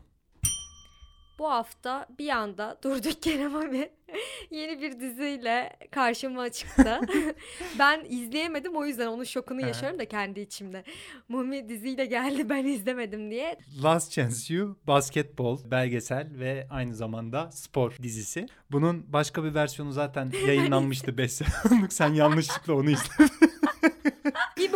Bu 1.40 1.50
hafta 1.50 2.08
bir 2.20 2.30
anda 2.30 2.78
durduk 2.84 3.28
yere 3.28 3.48
Mami 3.48 3.90
yeni 4.52 4.82
bir 4.82 5.00
diziyle 5.00 5.78
karşıma 5.92 6.50
çıktı. 6.50 7.00
ben 7.80 8.06
izleyemedim 8.10 8.76
o 8.76 8.86
yüzden 8.86 9.08
onun 9.08 9.24
şokunu 9.24 9.62
yaşıyorum 9.62 10.00
da 10.00 10.06
kendi 10.06 10.40
içimde. 10.40 10.84
Mami 11.30 11.70
diziyle 11.70 12.06
geldi 12.06 12.50
ben 12.50 12.66
izlemedim 12.66 13.32
diye. 13.32 13.58
Last 13.84 14.12
Chance 14.12 14.54
You 14.54 14.78
basketbol, 14.88 15.72
belgesel 15.72 16.28
ve 16.40 16.68
aynı 16.70 16.96
zamanda 16.96 17.52
spor 17.52 17.98
dizisi. 18.04 18.46
Bunun 18.72 19.14
başka 19.14 19.44
bir 19.44 19.54
versiyonu 19.54 19.92
zaten 19.92 20.32
yayınlanmıştı 20.48 21.18
5 21.18 21.32
sezonluk. 21.32 21.94
Sen 21.94 22.14
yanlışlıkla 22.14 22.74
onu 22.74 22.90
izledin. 22.90 23.49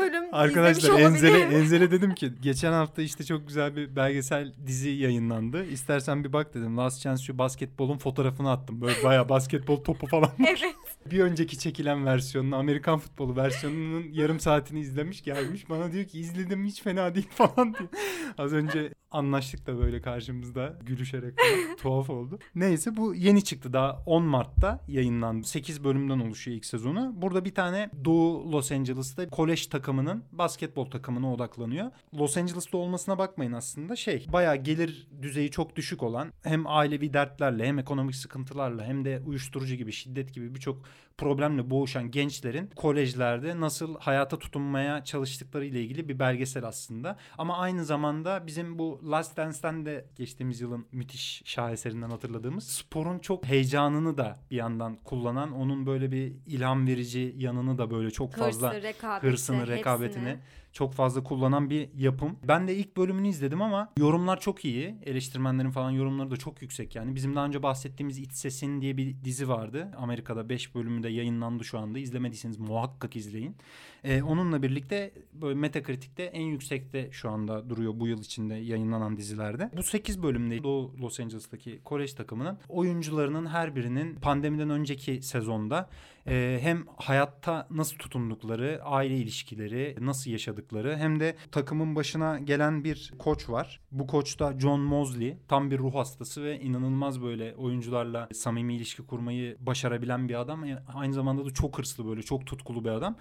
Bölüm 0.04 0.24
Arkadaşlar 0.32 1.00
Enzele. 1.00 1.40
Enzele 1.58 1.92
dedim 1.92 2.16
ki 2.16 2.32
geçen 2.42 2.72
hafta 2.72 3.02
işte 3.02 3.24
çok 3.24 3.48
güzel 3.48 3.76
bir 3.76 3.96
belgesel 3.96 4.54
dizi 4.68 4.90
yayınlandı. 4.90 5.66
İstersen 5.66 6.24
bir 6.24 6.34
bak 6.34 6.54
dedim. 6.54 6.78
Last 6.78 7.02
Chance 7.02 7.24
You 7.28 7.38
basketbolun 7.38 7.98
fotoğrafını 7.98 8.52
attım. 8.52 8.82
Böyle 8.82 9.04
bayağı 9.04 9.30
basketbol 9.30 9.84
topu 9.84 10.08
falan. 10.08 10.32
evet. 10.40 10.76
bir 11.12 11.20
önceki 11.20 11.60
çekilen 11.60 12.06
versiyonunu 12.06 12.56
Amerikan 12.56 13.00
futbolu 13.00 13.36
versiyonunun 13.36 14.06
yarım 14.12 14.40
saatini 14.40 14.80
izlemiş 14.80 15.24
gelmiş. 15.24 15.70
Bana 15.70 15.92
diyor 15.92 16.06
ki 16.06 16.20
izledim 16.20 16.66
hiç 16.66 16.82
fena 16.82 17.16
değil 17.16 17.30
falan 17.36 17.74
diyor. 17.74 17.90
Az 18.38 18.54
önce 18.54 18.94
anlaştık 19.14 19.68
da 19.68 19.78
böyle 19.78 20.02
karşımızda 20.02 20.78
gülüşerek 20.82 21.34
tuhaf 21.82 22.10
oldu. 22.10 22.40
Neyse 22.56 22.98
bu 22.98 23.16
yeni 23.16 23.44
çıktı 23.44 23.74
daha 23.74 24.04
10 24.06 24.24
Mart'ta 24.24 24.80
yayınlandı. 24.88 25.48
8 25.48 25.84
bölümden 25.84 26.20
oluşuyor 26.20 26.58
ilk 26.58 26.66
sezonu. 26.66 27.14
Burada 27.16 27.46
bir 27.46 27.56
tane 27.56 27.90
Doğu 28.06 28.52
Los 28.52 28.72
Angeles'ta 28.72 29.30
kolej 29.30 29.68
takımının 29.68 30.24
basketbol 30.32 30.86
takımına 30.86 31.34
odaklanıyor. 31.34 31.92
Los 32.14 32.38
Angeles'ta 32.38 32.78
olmasına 32.78 33.18
bakmayın 33.18 33.54
aslında 33.54 33.96
şey 33.96 34.26
bayağı 34.34 34.56
gelir 34.56 35.08
düzeyi 35.22 35.52
çok 35.52 35.76
düşük 35.76 36.04
olan 36.04 36.32
hem 36.44 36.68
ailevi 36.68 37.14
dertlerle 37.14 37.68
hem 37.68 37.80
ekonomik 37.80 38.16
sıkıntılarla 38.16 38.86
hem 38.86 39.06
de 39.06 39.22
uyuşturucu 39.26 39.76
gibi 39.76 39.92
şiddet 39.92 40.34
gibi 40.34 40.56
birçok 40.56 40.82
problemle 41.18 41.70
boğuşan 41.70 42.12
gençlerin 42.12 42.70
kolejlerde 42.76 43.60
nasıl 43.60 44.00
hayata 44.00 44.40
tutunmaya 44.40 45.04
çalıştıkları 45.04 45.66
ile 45.66 45.82
ilgili 45.82 46.10
bir 46.10 46.20
belgesel 46.20 46.64
aslında. 46.66 47.18
Ama 47.38 47.58
aynı 47.58 47.86
zamanda 47.86 48.48
bizim 48.48 48.80
bu 48.80 49.02
Last 49.12 49.38
Dance'ten 49.38 49.86
de 49.86 50.06
geçtiğimiz 50.16 50.62
yılın 50.62 50.86
müthiş 50.92 51.42
şaheserinden 51.46 52.10
hatırladığımız 52.10 52.68
sporun 52.68 53.20
çok 53.20 53.46
heyecanını 53.46 54.18
da 54.18 54.38
bir 54.52 54.56
yandan 54.56 54.96
kullanan 54.96 55.52
onun 55.52 55.86
böyle 55.86 56.12
bir 56.12 56.34
ilham 56.46 56.88
verici 56.88 57.36
yanını 57.38 57.78
da 57.78 57.92
böyle 57.92 58.12
çok 58.12 58.34
fazla 58.36 58.74
Hırsı, 58.74 58.84
rekabeti, 58.84 59.28
hırsını, 59.28 59.68
rekabetini 59.68 60.30
hepsini. 60.30 60.63
Çok 60.74 60.94
fazla 60.94 61.24
kullanan 61.24 61.70
bir 61.70 61.90
yapım. 61.98 62.36
Ben 62.48 62.68
de 62.68 62.76
ilk 62.76 62.98
bölümünü 62.98 63.28
izledim 63.28 63.62
ama 63.62 63.90
yorumlar 63.98 64.40
çok 64.40 64.66
iyi. 64.66 64.96
Eleştirmenlerin 65.06 65.72
falan 65.72 65.92
yorumları 65.92 66.32
da 66.32 66.38
çok 66.38 66.62
yüksek. 66.62 66.96
Yani 66.96 67.16
bizim 67.16 67.36
daha 67.36 67.46
önce 67.46 67.64
bahsettiğimiz 67.64 68.20
İç 68.20 68.34
Sesin 68.34 68.82
diye 68.82 68.98
bir 68.98 69.16
dizi 69.24 69.50
vardı. 69.50 69.92
Amerika'da 69.98 70.50
5 70.50 70.76
bölümü 70.76 71.04
de 71.04 71.10
yayınlandı 71.10 71.64
şu 71.64 71.80
anda. 71.80 72.00
İzlemediyseniz 72.00 72.60
muhakkak 72.60 73.16
izleyin. 73.16 73.56
Ee, 74.04 74.24
onunla 74.24 74.64
birlikte 74.64 75.12
böyle 75.34 75.56
Metacritic'te 75.56 76.24
en 76.24 76.42
yüksekte 76.42 77.10
şu 77.12 77.30
anda 77.30 77.70
duruyor 77.70 77.94
bu 78.00 78.08
yıl 78.08 78.20
içinde 78.20 78.56
yayınlanan 78.56 79.18
dizilerde. 79.18 79.70
Bu 79.78 79.84
8 79.84 80.24
bölümde 80.24 80.64
Doğu 80.64 80.98
Los 81.02 81.20
Angeles'taki 81.20 81.80
kolej 81.84 82.14
takımının 82.14 82.58
oyuncularının 82.70 83.46
her 83.46 83.76
birinin 83.76 84.16
pandemiden 84.16 84.70
önceki 84.70 85.22
sezonda 85.22 85.90
e, 86.28 86.60
hem 86.62 86.86
hayatta 86.98 87.68
nasıl 87.70 87.98
tutundukları, 87.98 88.80
aile 88.84 89.18
ilişkileri, 89.18 89.96
nasıl 90.00 90.32
yaşadıkları 90.32 90.98
hem 90.98 91.20
de 91.20 91.36
takımın 91.52 91.96
başına 91.96 92.40
gelen 92.40 92.84
bir 92.84 93.14
koç 93.20 93.50
var. 93.50 93.80
Bu 93.92 94.08
koç 94.08 94.40
da 94.40 94.60
John 94.60 94.80
Mosley. 94.80 95.38
Tam 95.48 95.72
bir 95.72 95.80
ruh 95.80 95.96
hastası 95.96 96.44
ve 96.44 96.60
inanılmaz 96.60 97.22
böyle 97.22 97.56
oyuncularla 97.56 98.30
samimi 98.34 98.76
ilişki 98.76 99.04
kurmayı 99.06 99.58
başarabilen 99.60 100.30
bir 100.30 100.40
adam. 100.40 100.64
Aynı 100.94 101.14
zamanda 101.14 101.46
da 101.46 101.50
çok 101.52 101.80
hırslı 101.80 102.08
böyle, 102.08 102.22
çok 102.22 102.46
tutkulu 102.46 102.86
bir 102.86 102.90
adam. 102.90 103.16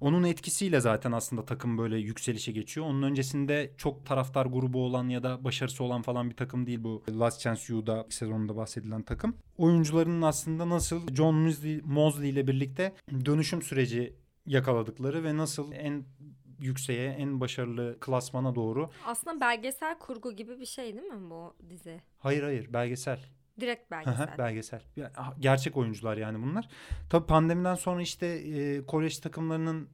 Onun 0.00 0.24
etkisiyle 0.24 0.80
zaten 0.80 1.12
aslında 1.12 1.44
takım 1.44 1.78
böyle 1.78 1.98
yükselişe 1.98 2.52
geçiyor. 2.52 2.86
Onun 2.86 3.02
öncesinde 3.02 3.72
çok 3.76 4.06
taraftar 4.06 4.46
grubu 4.46 4.84
olan 4.84 5.08
ya 5.08 5.22
da 5.22 5.44
başarısı 5.44 5.84
olan 5.84 6.02
falan 6.02 6.30
bir 6.30 6.36
takım 6.36 6.66
değil 6.66 6.84
bu 6.84 7.02
Last 7.10 7.40
Chance 7.40 7.74
U'da 7.74 8.06
sezonunda 8.10 8.56
bahsedilen 8.56 9.02
takım. 9.02 9.36
Oyuncuların 9.58 10.22
aslında 10.22 10.68
nasıl 10.68 11.14
John 11.14 11.52
Mosley 11.84 12.30
ile 12.30 12.46
birlikte 12.48 12.94
dönüşüm 13.24 13.62
süreci 13.62 14.16
yakaladıkları 14.46 15.24
ve 15.24 15.36
nasıl 15.36 15.72
en 15.72 16.04
yükseğe, 16.60 17.10
en 17.10 17.40
başarılı 17.40 17.96
klasmana 18.00 18.54
doğru. 18.54 18.90
Aslında 19.06 19.40
belgesel 19.40 19.98
kurgu 19.98 20.32
gibi 20.32 20.60
bir 20.60 20.66
şey 20.66 20.94
değil 20.94 21.06
mi 21.06 21.30
bu 21.30 21.54
dizi? 21.70 22.00
Hayır 22.18 22.42
hayır 22.42 22.72
belgesel. 22.72 23.20
Direkt 23.60 23.90
belgesel. 23.90 24.38
belgesel. 24.38 24.82
Gerçek 25.38 25.76
oyuncular 25.76 26.16
yani 26.16 26.42
bunlar. 26.42 26.68
Tabii 27.10 27.26
pandemiden 27.26 27.74
sonra 27.74 28.02
işte 28.02 28.26
e, 28.26 28.86
kolej 28.86 29.18
takımlarının 29.18 29.88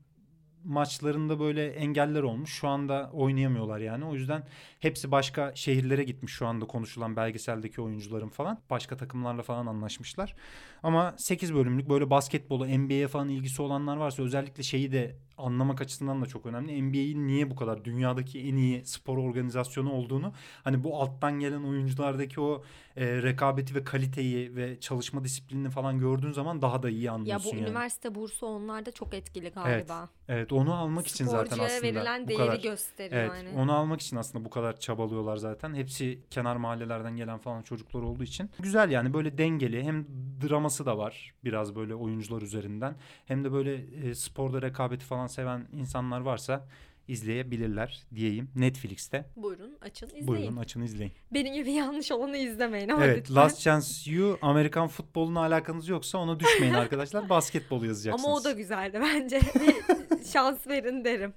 maçlarında 0.64 1.40
böyle 1.40 1.66
engeller 1.68 2.22
olmuş. 2.22 2.52
Şu 2.52 2.68
anda 2.68 3.10
oynayamıyorlar 3.12 3.78
yani. 3.78 4.04
O 4.04 4.14
yüzden 4.14 4.46
hepsi 4.80 5.10
başka 5.10 5.52
şehirlere 5.54 6.04
gitmiş 6.04 6.32
şu 6.32 6.46
anda 6.46 6.66
konuşulan 6.66 7.16
belgeseldeki 7.16 7.80
oyuncuların 7.80 8.28
falan. 8.28 8.58
Başka 8.70 8.96
takımlarla 8.96 9.42
falan 9.42 9.66
anlaşmışlar. 9.66 10.34
Ama 10.82 11.14
8 11.18 11.54
bölümlük 11.54 11.88
böyle 11.88 12.10
basketbolu, 12.10 12.66
NBA'ye 12.78 13.08
falan 13.08 13.28
ilgisi 13.28 13.62
olanlar 13.62 13.96
varsa 13.96 14.22
özellikle 14.22 14.62
şeyi 14.62 14.92
de 14.92 15.16
anlamak 15.38 15.80
açısından 15.80 16.22
da 16.22 16.26
çok 16.26 16.46
önemli. 16.46 16.82
NBA'in 16.82 17.26
niye 17.26 17.50
bu 17.50 17.56
kadar 17.56 17.84
dünyadaki 17.84 18.40
en 18.40 18.56
iyi 18.56 18.84
spor 18.86 19.18
organizasyonu 19.18 19.92
olduğunu 19.92 20.32
hani 20.64 20.84
bu 20.84 21.00
alttan 21.02 21.40
gelen 21.40 21.62
oyunculardaki 21.64 22.40
o 22.40 22.62
e, 22.96 23.22
rekabeti 23.22 23.74
ve 23.74 23.84
kaliteyi 23.84 24.56
ve 24.56 24.80
çalışma 24.80 25.24
disiplinini 25.24 25.70
falan 25.70 25.98
gördüğün 26.00 26.32
zaman 26.32 26.62
daha 26.62 26.82
da 26.82 26.90
iyi 26.90 27.02
Ya 27.02 27.12
anlıyorsun 27.12 27.52
bu 27.52 27.56
yani. 27.56 27.68
üniversite 27.68 28.14
bursu 28.14 28.46
onlarda 28.46 28.92
çok 28.92 29.14
etkili 29.14 29.48
galiba. 29.50 30.08
Evet 30.28 30.52
onu 30.52 30.74
almak 30.74 31.06
için 31.06 31.24
zaten 31.24 31.44
Sporcuya 31.44 31.66
aslında 31.66 31.82
verilen 31.82 32.24
bu 32.24 32.28
değeri 32.28 32.38
kadar. 32.38 32.60
gösteriyor 32.62 33.20
Evet 33.22 33.30
yani. 33.44 33.48
onu 33.58 33.72
almak 33.72 34.00
için 34.00 34.16
aslında 34.16 34.44
bu 34.44 34.50
kadar 34.50 34.80
çabalıyorlar 34.80 35.36
zaten. 35.36 35.74
Hepsi 35.74 36.20
kenar 36.30 36.56
mahallelerden 36.56 37.16
gelen 37.16 37.38
falan 37.38 37.62
çocuklar 37.62 38.02
olduğu 38.02 38.22
için. 38.24 38.50
Güzel 38.58 38.90
yani 38.90 39.14
böyle 39.14 39.38
dengeli 39.38 39.82
hem 39.84 40.06
draması 40.48 40.86
da 40.86 40.98
var 40.98 41.34
biraz 41.44 41.76
böyle 41.76 41.94
oyuncular 41.94 42.42
üzerinden. 42.42 42.96
Hem 43.26 43.44
de 43.44 43.52
böyle 43.52 43.74
e, 44.08 44.14
sporda 44.14 44.62
rekabeti 44.62 45.04
falan 45.04 45.23
seven 45.26 45.66
insanlar 45.72 46.20
varsa 46.20 46.66
izleyebilirler 47.08 48.02
diyeyim. 48.14 48.50
Netflix'te. 48.56 49.24
Buyurun 49.36 49.78
açın 49.80 50.06
izleyin. 50.06 50.26
Buyurun 50.28 50.56
açın 50.56 50.82
izleyin. 50.82 51.12
Benim 51.30 51.54
gibi 51.54 51.72
yanlış 51.72 52.12
olanı 52.12 52.36
izlemeyin 52.36 52.88
ama 52.88 53.04
Evet 53.04 53.18
lütfen. 53.18 53.34
Last 53.36 53.60
Chance 53.60 53.86
You 54.12 54.38
Amerikan 54.42 54.88
futboluna 54.88 55.40
alakanız 55.40 55.88
yoksa 55.88 56.18
ona 56.18 56.40
düşmeyin 56.40 56.74
arkadaşlar. 56.74 57.28
Basketbolu 57.28 57.86
yazacaksınız. 57.86 58.24
Ama 58.24 58.36
o 58.36 58.44
da 58.44 58.50
güzeldi 58.52 59.00
bence. 59.02 59.40
Şans 60.32 60.66
verin 60.66 61.04
derim. 61.04 61.34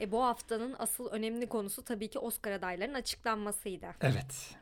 E, 0.00 0.12
bu 0.12 0.22
haftanın 0.24 0.76
asıl 0.78 1.06
önemli 1.06 1.48
konusu 1.48 1.84
tabii 1.84 2.08
ki 2.10 2.18
Oscar 2.18 2.52
adaylarının 2.52 2.94
açıklanmasıydı. 2.94 3.86
Evet. 4.00 4.56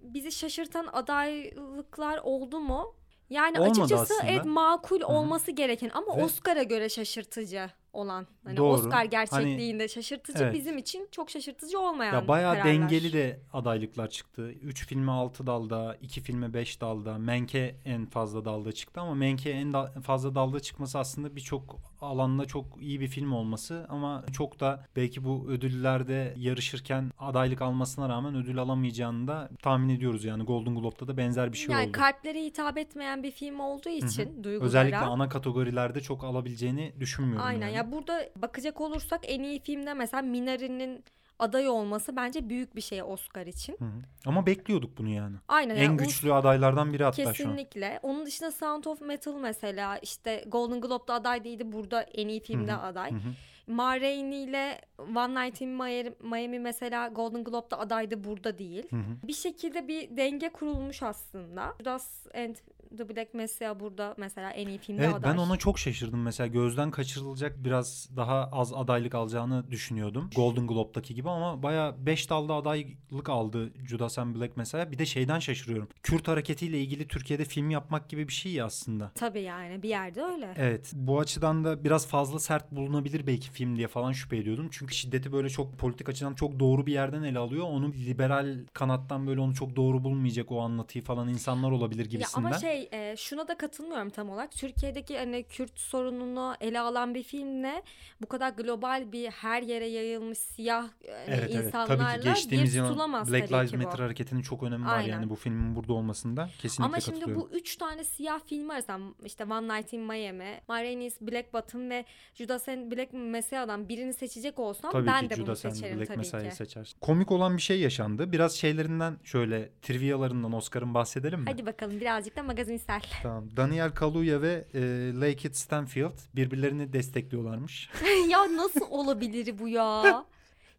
Bizi 0.00 0.32
şaşırtan 0.32 0.86
adaylıklar 0.92 2.18
oldu 2.18 2.60
mu? 2.60 2.94
Yani 3.30 3.58
Olmadı 3.60 3.70
açıkçası 3.70 4.14
aslında. 4.14 4.30
evet 4.32 4.44
makul 4.44 5.00
hı. 5.00 5.06
olması 5.06 5.50
gereken 5.50 5.90
ama 5.94 6.16
Ve- 6.16 6.24
Oscar'a 6.24 6.62
göre 6.62 6.88
şaşırtıcı 6.88 7.70
olan. 7.92 8.26
Hani 8.44 8.56
Doğru. 8.56 8.72
Oscar 8.72 9.04
gerçekliğinde 9.04 9.88
şaşırtıcı 9.88 10.44
evet. 10.44 10.54
bizim 10.54 10.78
için 10.78 11.08
çok 11.12 11.30
şaşırtıcı 11.30 11.80
olmayan 11.80 12.14
Ya 12.14 12.28
bayağı 12.28 12.54
kararlar. 12.54 12.72
dengeli 12.74 13.12
de 13.12 13.40
adaylıklar 13.52 14.08
çıktı. 14.10 14.50
3 14.50 14.86
filme 14.86 15.12
6 15.12 15.46
dalda, 15.46 15.96
2 16.00 16.20
filme 16.20 16.54
5 16.54 16.80
dalda. 16.80 17.18
Menke 17.18 17.74
en 17.84 18.06
fazla 18.06 18.44
dalda 18.44 18.72
çıktı 18.72 19.00
ama 19.00 19.14
Menke 19.14 19.50
en 19.50 19.72
da- 19.72 19.92
fazla 20.02 20.34
dalda 20.34 20.60
çıkması 20.60 20.98
aslında 20.98 21.36
birçok 21.36 21.76
alanda 22.00 22.44
çok 22.46 22.66
iyi 22.80 23.00
bir 23.00 23.08
film 23.08 23.32
olması 23.32 23.86
ama 23.88 24.24
çok 24.32 24.60
da 24.60 24.84
belki 24.96 25.24
bu 25.24 25.46
ödüllerde 25.48 26.34
yarışırken 26.36 27.10
adaylık 27.18 27.62
almasına 27.62 28.08
rağmen 28.08 28.34
ödül 28.34 28.58
alamayacağını 28.58 29.28
da 29.28 29.48
tahmin 29.62 29.88
ediyoruz 29.88 30.24
yani 30.24 30.42
Golden 30.44 30.74
Globe'da 30.74 31.08
da 31.08 31.16
benzer 31.16 31.52
bir 31.52 31.58
şey 31.58 31.72
yani 31.72 31.84
oldu. 31.88 31.92
kalplere 31.92 32.44
hitap 32.44 32.78
etmeyen 32.78 33.22
bir 33.22 33.30
film 33.30 33.60
olduğu 33.60 33.88
için 33.88 34.44
duygulara. 34.44 34.66
Özellikle 34.66 34.96
ana 34.96 35.28
kategorilerde 35.28 36.00
çok 36.00 36.24
alabileceğini 36.24 36.92
düşünmüyorum. 37.00 37.46
Aynen 37.46 37.66
yani. 37.66 37.76
ya 37.76 37.92
burada 37.92 38.28
bakacak 38.36 38.80
olursak 38.80 39.20
en 39.26 39.42
iyi 39.42 39.60
filmde 39.60 39.94
mesela 39.94 40.22
Minari'nin 40.22 41.04
aday 41.38 41.68
olması 41.68 42.16
bence 42.16 42.48
büyük 42.48 42.76
bir 42.76 42.80
şey 42.80 43.02
Oscar 43.02 43.46
için. 43.46 43.76
Hı 43.78 43.84
hı. 43.84 44.02
Ama 44.26 44.46
bekliyorduk 44.46 44.98
bunu 44.98 45.08
yani. 45.08 45.36
Aynen 45.48 45.76
En 45.76 45.82
yani 45.82 45.96
güçlü 45.96 46.32
adaylardan 46.32 46.92
biri 46.92 47.04
hatta 47.04 47.22
şu 47.22 47.28
an. 47.28 47.32
Kesinlikle. 47.32 48.00
Onun 48.02 48.26
dışında 48.26 48.52
Sound 48.52 48.84
of 48.84 49.00
Metal 49.00 49.34
mesela 49.34 49.98
işte 49.98 50.44
Golden 50.46 50.80
Globe'da 50.80 51.14
aday 51.14 51.44
değildi. 51.44 51.72
Burada 51.72 52.02
en 52.02 52.28
iyi 52.28 52.40
filmde 52.40 52.74
aday. 52.74 53.10
Hı 53.10 53.14
hı. 53.14 53.32
Ma 53.66 54.00
Rainey 54.00 54.44
ile 54.44 54.80
One 54.98 55.44
Night 55.46 55.60
in 55.60 55.68
Miami- 55.68 56.14
Miami 56.22 56.58
mesela 56.58 57.08
Golden 57.08 57.44
Globe'da 57.44 57.78
adaydı 57.78 58.24
burada 58.24 58.58
değil. 58.58 58.86
Hı 58.90 58.96
hı. 58.96 59.28
Bir 59.28 59.32
şekilde 59.32 59.88
bir 59.88 60.16
denge 60.16 60.48
kurulmuş 60.48 61.02
aslında. 61.02 61.74
Judas 61.78 62.26
and 62.34 62.56
the 62.96 63.08
Black 63.08 63.34
Messiah 63.34 63.80
burada 63.80 64.14
mesela 64.18 64.50
en 64.50 64.68
iyi 64.68 64.78
filmde 64.78 65.04
Evet 65.04 65.14
aday. 65.14 65.32
ben 65.32 65.38
ona 65.38 65.56
çok 65.56 65.78
şaşırdım 65.78 66.22
mesela 66.22 66.46
gözden 66.46 66.90
kaçırılacak 66.90 67.64
biraz 67.64 68.08
daha 68.16 68.48
az 68.52 68.72
adaylık 68.72 69.14
alacağını 69.14 69.70
düşünüyordum. 69.70 70.30
Golden 70.36 70.66
Globe'daki 70.66 71.14
gibi 71.14 71.30
ama 71.30 71.62
baya 71.62 71.94
5 72.06 72.30
dalda 72.30 72.54
adaylık 72.54 73.28
aldı 73.28 73.72
Judas 73.88 74.18
and 74.18 74.36
Black 74.36 74.56
mesela. 74.56 74.92
Bir 74.92 74.98
de 74.98 75.06
şeyden 75.06 75.38
şaşırıyorum. 75.38 75.88
Kürt 76.02 76.28
hareketiyle 76.28 76.80
ilgili 76.80 77.08
Türkiye'de 77.08 77.44
film 77.44 77.70
yapmak 77.70 78.08
gibi 78.08 78.28
bir 78.28 78.32
şey 78.32 78.52
ya 78.52 78.66
aslında. 78.66 79.10
Tabii 79.14 79.42
yani 79.42 79.82
bir 79.82 79.88
yerde 79.88 80.22
öyle. 80.22 80.54
Evet 80.56 80.92
bu 80.94 81.20
açıdan 81.20 81.64
da 81.64 81.84
biraz 81.84 82.06
fazla 82.06 82.38
sert 82.38 82.72
bulunabilir 82.72 83.26
belki 83.26 83.50
film 83.50 83.76
diye 83.76 83.88
falan 83.88 84.12
şüphe 84.12 84.36
ediyordum. 84.36 84.68
Çünkü 84.70 84.94
şiddeti 84.94 85.32
böyle 85.32 85.48
çok 85.48 85.78
politik 85.78 86.08
açıdan 86.08 86.34
çok 86.34 86.60
doğru 86.60 86.86
bir 86.86 86.92
yerden 86.92 87.22
ele 87.22 87.38
alıyor. 87.38 87.64
Onu 87.68 87.92
liberal 87.92 88.58
kanattan 88.72 89.26
böyle 89.26 89.40
onu 89.40 89.54
çok 89.54 89.76
doğru 89.76 90.04
bulmayacak 90.04 90.52
o 90.52 90.60
anlatıyı 90.60 91.04
falan 91.04 91.28
insanlar 91.28 91.70
olabilir 91.70 92.04
Ya 92.04 92.10
gibisinden. 92.10 92.46
ama 92.46 92.58
şey 92.58 92.77
şey 92.78 93.10
e, 93.10 93.16
şuna 93.16 93.48
da 93.48 93.56
katılmıyorum 93.56 94.10
tam 94.10 94.30
olarak. 94.30 94.52
Türkiye'deki 94.52 95.18
hani 95.18 95.44
Kürt 95.44 95.78
sorununu 95.80 96.54
ele 96.60 96.80
alan 96.80 97.14
bir 97.14 97.22
filmle 97.22 97.82
bu 98.20 98.26
kadar 98.26 98.50
global 98.50 99.12
bir 99.12 99.30
her 99.30 99.62
yere 99.62 99.86
yayılmış 99.86 100.38
siyah 100.38 100.82
hani 100.82 100.90
Evet 101.26 101.50
evet. 101.52 101.64
insanlarla 101.64 102.08
Tabii 102.12 102.22
ki 102.22 102.28
geçtiğimiz 102.28 102.76
bir 102.76 102.80
tutulamaz 102.82 103.32
Black 103.32 103.52
Lives 103.52 103.72
bu. 103.72 103.76
Matter 103.76 103.98
hareketinin 103.98 104.42
çok 104.42 104.62
önemi 104.62 104.86
var 104.86 104.98
Aynen. 104.98 105.12
yani 105.12 105.30
bu 105.30 105.34
filmin 105.34 105.76
burada 105.76 105.92
olmasında. 105.92 106.48
Kesinlikle 106.58 106.84
Ama 106.84 107.00
şimdi 107.00 107.34
bu 107.34 107.50
üç 107.52 107.76
tane 107.76 108.04
siyah 108.04 108.40
film 108.46 108.70
arasından 108.70 109.14
işte 109.24 109.44
One 109.44 109.78
Night 109.78 109.92
in 109.92 110.00
Miami, 110.00 110.60
Ma 110.68 110.82
Rainey's 110.82 111.20
Black 111.20 111.52
Bottom 111.52 111.90
ve 111.90 112.04
Judas 112.34 112.68
and 112.68 112.92
Black 112.92 113.12
Messiah'dan 113.12 113.88
birini 113.88 114.14
seçecek 114.14 114.58
olsam 114.58 114.92
Tabii 114.92 115.06
ben 115.06 115.24
ki 115.24 115.30
de 115.30 115.34
bunu 115.36 115.44
Judas 115.44 115.64
and 115.64 115.72
seçerim 115.72 115.98
Black 115.98 116.08
tabii 116.08 116.18
Messiah'yı 116.18 116.50
ki. 116.50 116.56
seçersin. 116.56 116.98
Komik 117.00 117.30
olan 117.30 117.56
bir 117.56 117.62
şey 117.62 117.80
yaşandı. 117.80 118.32
Biraz 118.32 118.54
şeylerinden 118.56 119.16
şöyle 119.24 119.70
trivialarından 119.82 120.52
Oscar'ın 120.52 120.94
bahsedelim 120.94 121.40
mi? 121.40 121.46
Hadi 121.48 121.66
bakalım 121.66 122.00
birazcık 122.00 122.36
da 122.36 122.42
magazinsel. 122.68 123.00
Tamam. 123.22 123.44
Daniel 123.56 123.90
Kaluuya 123.90 124.42
ve 124.42 124.64
e, 124.74 124.80
Lakeith 125.20 125.56
Stanfield 125.56 126.18
birbirlerini 126.36 126.92
destekliyorlarmış. 126.92 127.90
ya 128.28 128.56
nasıl 128.56 128.90
olabilir 128.90 129.58
bu 129.58 129.68
ya? 129.68 130.24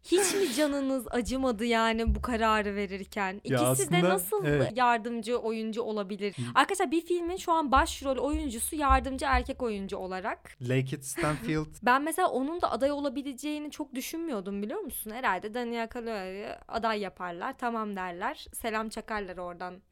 Hiç 0.04 0.34
mi 0.34 0.54
canınız 0.56 1.06
acımadı 1.10 1.64
yani 1.64 2.14
bu 2.14 2.22
kararı 2.22 2.76
verirken? 2.76 3.34
İkisi 3.44 3.58
de 3.58 3.66
aslında 3.66 4.08
nasıl 4.08 4.44
evet. 4.44 4.72
yardımcı 4.76 5.38
oyuncu 5.38 5.82
olabilir? 5.82 6.34
Hı. 6.36 6.42
Arkadaşlar 6.54 6.90
bir 6.90 7.00
filmin 7.00 7.36
şu 7.36 7.52
an 7.52 7.72
başrol 7.72 8.16
oyuncusu 8.16 8.76
yardımcı 8.76 9.26
erkek 9.28 9.62
oyuncu 9.62 9.96
olarak. 9.96 10.56
Lakeith 10.60 11.02
Stanfield 11.02 11.66
Ben 11.82 12.02
mesela 12.02 12.28
onun 12.28 12.60
da 12.60 12.70
aday 12.70 12.90
olabileceğini 12.90 13.70
çok 13.70 13.94
düşünmüyordum 13.94 14.62
biliyor 14.62 14.80
musun? 14.80 15.10
Herhalde 15.10 15.54
Daniel 15.54 15.88
Kaluuya'yı 15.88 16.56
aday 16.68 17.00
yaparlar, 17.00 17.58
tamam 17.58 17.96
derler, 17.96 18.46
selam 18.52 18.88
çakarlar 18.88 19.36
oradan 19.36 19.82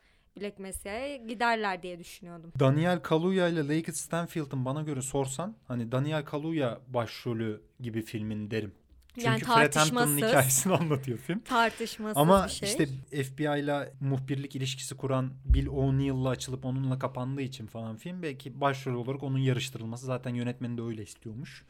Black 0.41 0.59
Messiah'ya 0.59 1.17
giderler 1.17 1.83
diye 1.83 1.99
düşünüyordum. 1.99 2.53
Daniel 2.61 3.01
Kaluuya 3.01 3.49
ile 3.49 3.61
Lakeith 3.61 3.93
Stanfield'ın 3.99 4.65
bana 4.65 4.83
göre 4.83 5.03
sorsan 5.03 5.57
hani 5.69 5.93
Daniel 5.93 6.25
Kaluuya 6.25 6.79
başrolü 6.89 7.63
gibi 7.81 8.03
filmin 8.03 8.51
derim. 8.51 8.73
Çünkü 9.15 9.27
Yani 9.27 9.41
Fred 9.41 9.75
Hampton'ın 9.75 10.17
hikayesini 10.17 10.73
anlatıyor 10.77 11.19
film. 11.19 11.41
Tartışmasız 11.41 12.17
Ama 12.17 12.45
bir 12.45 12.51
şey. 12.51 12.69
işte 12.69 12.87
FBI 13.25 13.43
ile 13.61 13.93
muhbirlik 14.01 14.57
ilişkisi 14.57 14.97
kuran 14.97 15.33
Bill 15.45 15.67
O'Neill'la 15.67 16.29
açılıp 16.29 16.65
onunla 16.65 16.99
kapandığı 16.99 17.43
için 17.43 17.67
falan 17.67 17.97
film 17.97 18.23
belki 18.23 18.61
başrol 18.61 18.95
olarak 19.05 19.23
onun 19.23 19.39
yarıştırılması 19.39 20.07
zaten 20.07 20.35
yönetmeni 20.35 20.79
de 20.79 20.83
öyle 20.83 21.03
istiyormuş. 21.03 21.65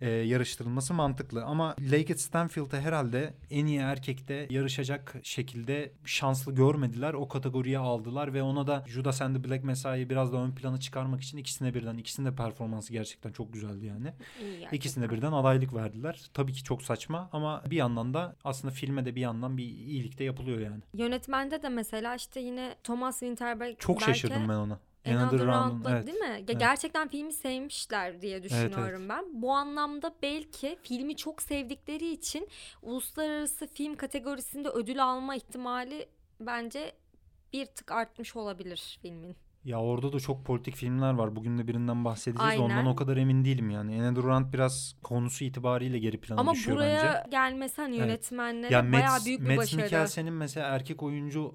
Ee, 0.00 0.10
yarıştırılması 0.10 0.94
mantıklı 0.94 1.44
ama 1.44 1.76
Lakeith 1.80 2.20
Stanfield'ı 2.20 2.80
herhalde 2.80 3.34
en 3.50 3.66
iyi 3.66 3.78
erkekte 3.78 4.46
yarışacak 4.50 5.14
şekilde 5.22 5.92
şanslı 6.04 6.54
görmediler. 6.54 7.14
O 7.14 7.28
kategoriye 7.28 7.78
aldılar 7.78 8.34
ve 8.34 8.42
ona 8.42 8.66
da 8.66 8.84
Judas 8.86 9.22
and 9.22 9.36
the 9.36 9.48
Black 9.48 9.64
Messiah'yı 9.64 10.10
biraz 10.10 10.32
da 10.32 10.36
ön 10.36 10.50
plana 10.50 10.80
çıkarmak 10.80 11.22
için 11.22 11.38
ikisine 11.38 11.74
birden 11.74 11.96
ikisinin 11.96 12.26
de 12.26 12.34
performansı 12.34 12.92
gerçekten 12.92 13.32
çok 13.32 13.52
güzeldi 13.52 13.86
yani. 13.86 14.12
İyi. 14.42 14.68
İkisine 14.72 15.10
birden 15.10 15.32
adaylık 15.32 15.74
verdiler. 15.74 16.30
Tabii 16.34 16.52
ki 16.52 16.64
çok 16.64 16.82
saçma 16.82 17.28
ama 17.32 17.62
bir 17.70 17.76
yandan 17.76 18.14
da 18.14 18.36
aslında 18.44 18.74
filme 18.74 19.04
de 19.04 19.14
bir 19.14 19.20
yandan 19.20 19.56
bir 19.56 19.64
iyilik 19.64 20.18
de 20.18 20.24
yapılıyor 20.24 20.60
yani. 20.60 20.82
Yönetmende 20.94 21.62
de 21.62 21.68
mesela 21.68 22.14
işte 22.14 22.40
yine 22.40 22.74
Thomas 22.84 23.18
Winterberg 23.18 23.78
Çok 23.78 24.02
şaşırdım 24.02 24.48
ben 24.48 24.54
ona. 24.54 24.80
Another 25.16 25.38
Round'un, 25.38 25.70
Round'da 25.70 25.90
evet. 25.90 26.06
değil 26.06 26.18
mi? 26.18 26.26
Ya 26.26 26.38
Evet. 26.38 26.60
Gerçekten 26.60 27.08
filmi 27.08 27.32
sevmişler 27.32 28.22
diye 28.22 28.42
düşünüyorum 28.42 29.00
evet. 29.00 29.10
ben. 29.10 29.42
Bu 29.42 29.52
anlamda 29.52 30.14
belki 30.22 30.78
filmi 30.82 31.16
çok 31.16 31.42
sevdikleri 31.42 32.10
için 32.12 32.48
uluslararası 32.82 33.66
film 33.66 33.96
kategorisinde 33.96 34.68
ödül 34.68 35.04
alma 35.04 35.36
ihtimali 35.36 36.08
bence 36.40 36.92
bir 37.52 37.66
tık 37.66 37.92
artmış 37.92 38.36
olabilir 38.36 38.98
filmin. 39.02 39.36
Ya 39.64 39.80
orada 39.80 40.12
da 40.12 40.20
çok 40.20 40.46
politik 40.46 40.76
filmler 40.76 41.12
var. 41.12 41.36
Bugün 41.36 41.58
de 41.58 41.68
birinden 41.68 42.04
bahsedeceğiz. 42.04 42.60
Ondan 42.60 42.76
Aynen. 42.76 42.90
o 42.90 42.96
kadar 42.96 43.16
emin 43.16 43.44
değilim 43.44 43.70
yani. 43.70 44.02
Another 44.02 44.22
Round 44.22 44.52
biraz 44.54 44.94
konusu 45.02 45.44
itibariyle 45.44 45.98
geri 45.98 46.20
plana 46.20 46.40
Ama 46.40 46.52
düşüyor 46.52 46.76
buraya 46.76 47.04
bence. 47.04 47.30
gelmesi 47.30 47.80
hani 47.82 47.96
Evet. 47.96 48.06
yönetmenlere 48.08 48.74
Ya 48.74 48.92
bayağı 48.92 49.12
Mads, 49.12 49.26
büyük 49.26 49.40
bir 49.40 49.46
Mads 49.46 49.58
başarı. 49.58 49.82
Mikkelsen'in 49.82 50.32
mesela 50.32 50.68
erkek 50.68 51.02
oyuncu 51.02 51.54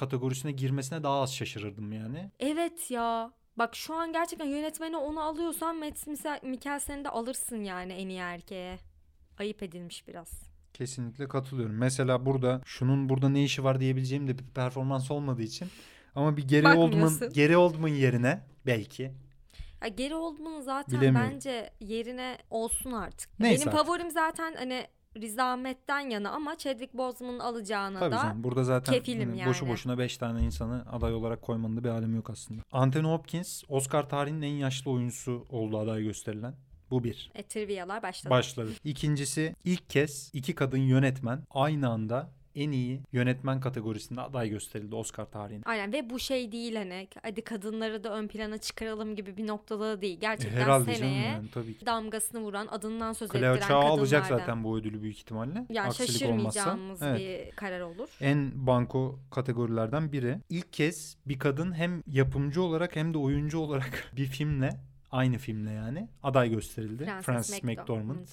kategorisine 0.00 0.52
girmesine 0.52 1.02
daha 1.02 1.20
az 1.20 1.34
şaşırırdım 1.34 1.92
yani. 1.92 2.30
Evet 2.40 2.90
ya. 2.90 3.32
Bak 3.56 3.76
şu 3.76 3.94
an 3.94 4.12
gerçekten 4.12 4.46
yönetmeni 4.46 4.96
onu 4.96 5.20
alıyorsan 5.20 5.76
Misa- 5.82 6.46
Mikkelsen'i 6.46 7.04
de 7.04 7.08
alırsın 7.08 7.64
yani 7.64 7.92
en 7.92 8.08
iyi 8.08 8.18
erkeğe. 8.18 8.78
Ayıp 9.38 9.62
edilmiş 9.62 10.08
biraz. 10.08 10.42
Kesinlikle 10.74 11.28
katılıyorum. 11.28 11.76
Mesela 11.78 12.26
burada 12.26 12.60
şunun 12.64 13.08
burada 13.08 13.28
ne 13.28 13.44
işi 13.44 13.64
var 13.64 13.80
diyebileceğim 13.80 14.28
de 14.28 14.38
bir 14.38 14.44
performans 14.44 15.10
olmadığı 15.10 15.42
için 15.42 15.68
ama 16.14 16.36
bir 16.36 16.48
Gary 16.48 16.76
Oldman. 16.78 17.12
Gary 17.34 17.56
Oldman 17.56 17.88
yerine 17.88 18.42
belki 18.66 19.12
Ya 19.82 19.88
Geri 19.88 20.14
Oldman 20.14 20.60
zaten 20.60 21.14
bence 21.14 21.70
yerine 21.80 22.38
olsun 22.50 22.92
artık. 22.92 23.40
Neyse 23.40 23.56
Benim 23.66 23.68
artık. 23.68 23.80
favorim 23.86 24.10
zaten 24.10 24.54
hani 24.58 24.86
Riz 25.16 25.38
Ahmet'ten 25.38 26.00
yana 26.00 26.30
ama 26.30 26.58
Chadwick 26.58 26.94
Boseman'ın 26.94 27.38
alacağına 27.38 27.98
Tabii 27.98 28.12
da 28.14 28.16
canım. 28.16 28.44
Burada 28.44 28.64
zaten 28.64 28.94
kefilim 28.94 29.30
hani 29.30 29.46
boşu 29.46 29.64
yani. 29.64 29.72
boşuna 29.72 29.98
5 29.98 30.16
tane 30.16 30.40
insanı 30.42 30.84
aday 30.92 31.14
olarak 31.14 31.42
koymanın 31.42 31.76
da 31.76 31.84
bir 31.84 31.88
alemi 31.88 32.16
yok 32.16 32.30
aslında. 32.30 32.62
Anthony 32.72 33.04
Hopkins 33.04 33.62
Oscar 33.68 34.08
tarihinin 34.08 34.42
en 34.42 34.54
yaşlı 34.54 34.90
oyuncusu 34.90 35.46
oldu 35.48 35.78
aday 35.78 36.02
gösterilen. 36.02 36.54
Bu 36.90 37.04
bir. 37.04 37.30
e, 37.34 37.42
trivialar 37.42 38.02
başladı. 38.02 38.30
Başladı. 38.30 38.70
İkincisi 38.84 39.56
ilk 39.64 39.90
kez 39.90 40.30
iki 40.32 40.54
kadın 40.54 40.78
yönetmen 40.78 41.42
aynı 41.50 41.88
anda 41.88 42.30
en 42.54 42.70
iyi 42.70 43.00
yönetmen 43.12 43.60
kategorisinde 43.60 44.20
aday 44.20 44.48
gösterildi 44.48 44.94
Oscar 44.94 45.24
tarihinde. 45.24 45.62
Aynen 45.66 45.92
ve 45.92 46.10
bu 46.10 46.18
şey 46.18 46.52
değil 46.52 46.76
hani 46.76 47.08
hadi 47.22 47.42
kadınları 47.44 48.04
da 48.04 48.16
ön 48.18 48.28
plana 48.28 48.58
çıkaralım 48.58 49.16
gibi 49.16 49.36
bir 49.36 49.46
noktada 49.46 50.00
değil. 50.00 50.20
Gerçekten 50.20 50.56
Herhalde 50.60 50.84
canım 50.84 50.98
seneye 50.98 51.26
yani 51.26 51.48
tabii 51.54 51.76
ki. 51.78 51.86
damgasını 51.86 52.40
vuran 52.40 52.66
adından 52.66 53.12
söz 53.12 53.30
Cleo 53.30 53.54
ettiren 53.54 53.68
kadınlardan. 53.68 53.88
alacak 53.98 54.26
zaten 54.26 54.64
bu 54.64 54.78
ödülü 54.78 55.02
büyük 55.02 55.18
ihtimalle. 55.18 55.66
Yani 55.70 55.88
Aksilik 55.88 56.30
olmazsa. 56.30 56.60
şaşırmayacağımız 56.60 57.02
Evet. 57.02 57.20
bir 57.50 57.56
karar 57.56 57.80
olur. 57.80 58.08
En 58.20 58.66
banko 58.66 59.18
kategorilerden 59.30 60.12
biri. 60.12 60.38
İlk 60.48 60.72
kez 60.72 61.16
bir 61.26 61.38
kadın 61.38 61.72
hem 61.72 62.02
yapımcı 62.06 62.62
olarak 62.62 62.96
hem 62.96 63.14
de 63.14 63.18
oyuncu 63.18 63.58
olarak 63.58 64.10
bir 64.16 64.26
filmle 64.26 64.70
aynı 65.10 65.38
filmle 65.38 65.70
yani 65.72 66.08
aday 66.22 66.50
gösterildi. 66.50 67.04
Frances, 67.04 67.26
Frances 67.26 67.62
McDormand. 67.62 68.08
McDormand. 68.08 68.26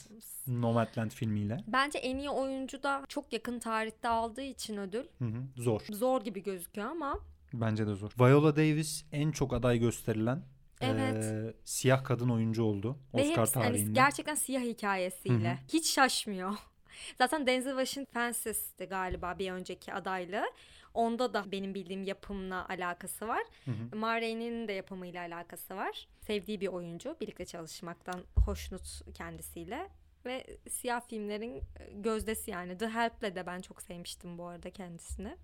Nomadland 0.47 1.11
filmiyle. 1.11 1.57
Bence 1.67 1.99
en 1.99 2.17
iyi 2.17 2.29
oyuncu 2.29 2.83
da 2.83 3.03
çok 3.07 3.33
yakın 3.33 3.59
tarihte 3.59 4.07
aldığı 4.09 4.41
için 4.41 4.77
ödül 4.77 5.03
Hı 5.19 5.25
hı, 5.25 5.43
Zor. 5.57 5.81
zor 5.89 6.21
gibi 6.21 6.43
gözüküyor 6.43 6.89
ama 6.89 7.19
Bence 7.53 7.87
de 7.87 7.93
zor. 7.95 8.11
Viola 8.19 8.55
Davis 8.55 9.05
en 9.11 9.31
çok 9.31 9.53
aday 9.53 9.79
gösterilen 9.79 10.43
Evet. 10.81 11.23
eee, 11.23 11.53
siyah 11.65 12.03
kadın 12.03 12.29
oyuncu 12.29 12.63
oldu 12.63 12.97
ve 13.13 13.21
Oscar 13.21 13.37
hepsi 13.39 13.53
tarihinde. 13.53 13.91
gerçekten 13.93 14.35
siyah 14.35 14.61
hikayesiyle. 14.61 15.49
Hı 15.49 15.53
hı. 15.53 15.57
Hiç 15.73 15.89
şaşmıyor. 15.93 16.53
Zaten 17.17 17.47
Denzel 17.47 17.71
Washington 17.71 18.13
Fences'ti 18.13 18.85
galiba 18.85 19.39
bir 19.39 19.51
önceki 19.51 19.93
adaylığı. 19.93 20.45
Onda 20.93 21.33
da 21.33 21.51
benim 21.51 21.73
bildiğim 21.73 22.03
yapımla 22.03 22.69
alakası 22.69 23.27
var. 23.27 23.43
Hı 23.65 23.71
hı. 23.71 23.97
Ma 23.97 24.21
Rainey'nin 24.21 24.67
de 24.67 24.73
yapımıyla 24.73 25.21
alakası 25.21 25.75
var. 25.75 26.07
Sevdiği 26.19 26.61
bir 26.61 26.67
oyuncu. 26.67 27.17
Birlikte 27.21 27.45
çalışmaktan 27.45 28.23
hoşnut 28.45 29.01
kendisiyle. 29.13 29.89
Ve 30.25 30.57
siyah 30.69 31.01
filmlerin 31.07 31.55
e, 31.55 31.61
gözdesi 31.93 32.51
yani. 32.51 32.77
The 32.77 32.89
Help'le 32.89 33.35
de 33.35 33.45
ben 33.45 33.61
çok 33.61 33.81
sevmiştim 33.81 34.37
bu 34.37 34.45
arada 34.45 34.69
kendisini. 34.69 35.35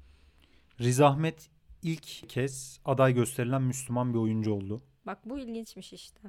Riz 0.79 1.01
Ahmed 1.01 1.39
ilk 1.81 2.29
kez 2.29 2.79
aday 2.85 3.13
gösterilen 3.13 3.61
Müslüman 3.61 4.13
bir 4.13 4.19
oyuncu 4.19 4.53
oldu. 4.53 4.81
Bak 5.05 5.19
bu 5.25 5.39
ilginçmiş 5.39 5.93
işte. 5.93 6.19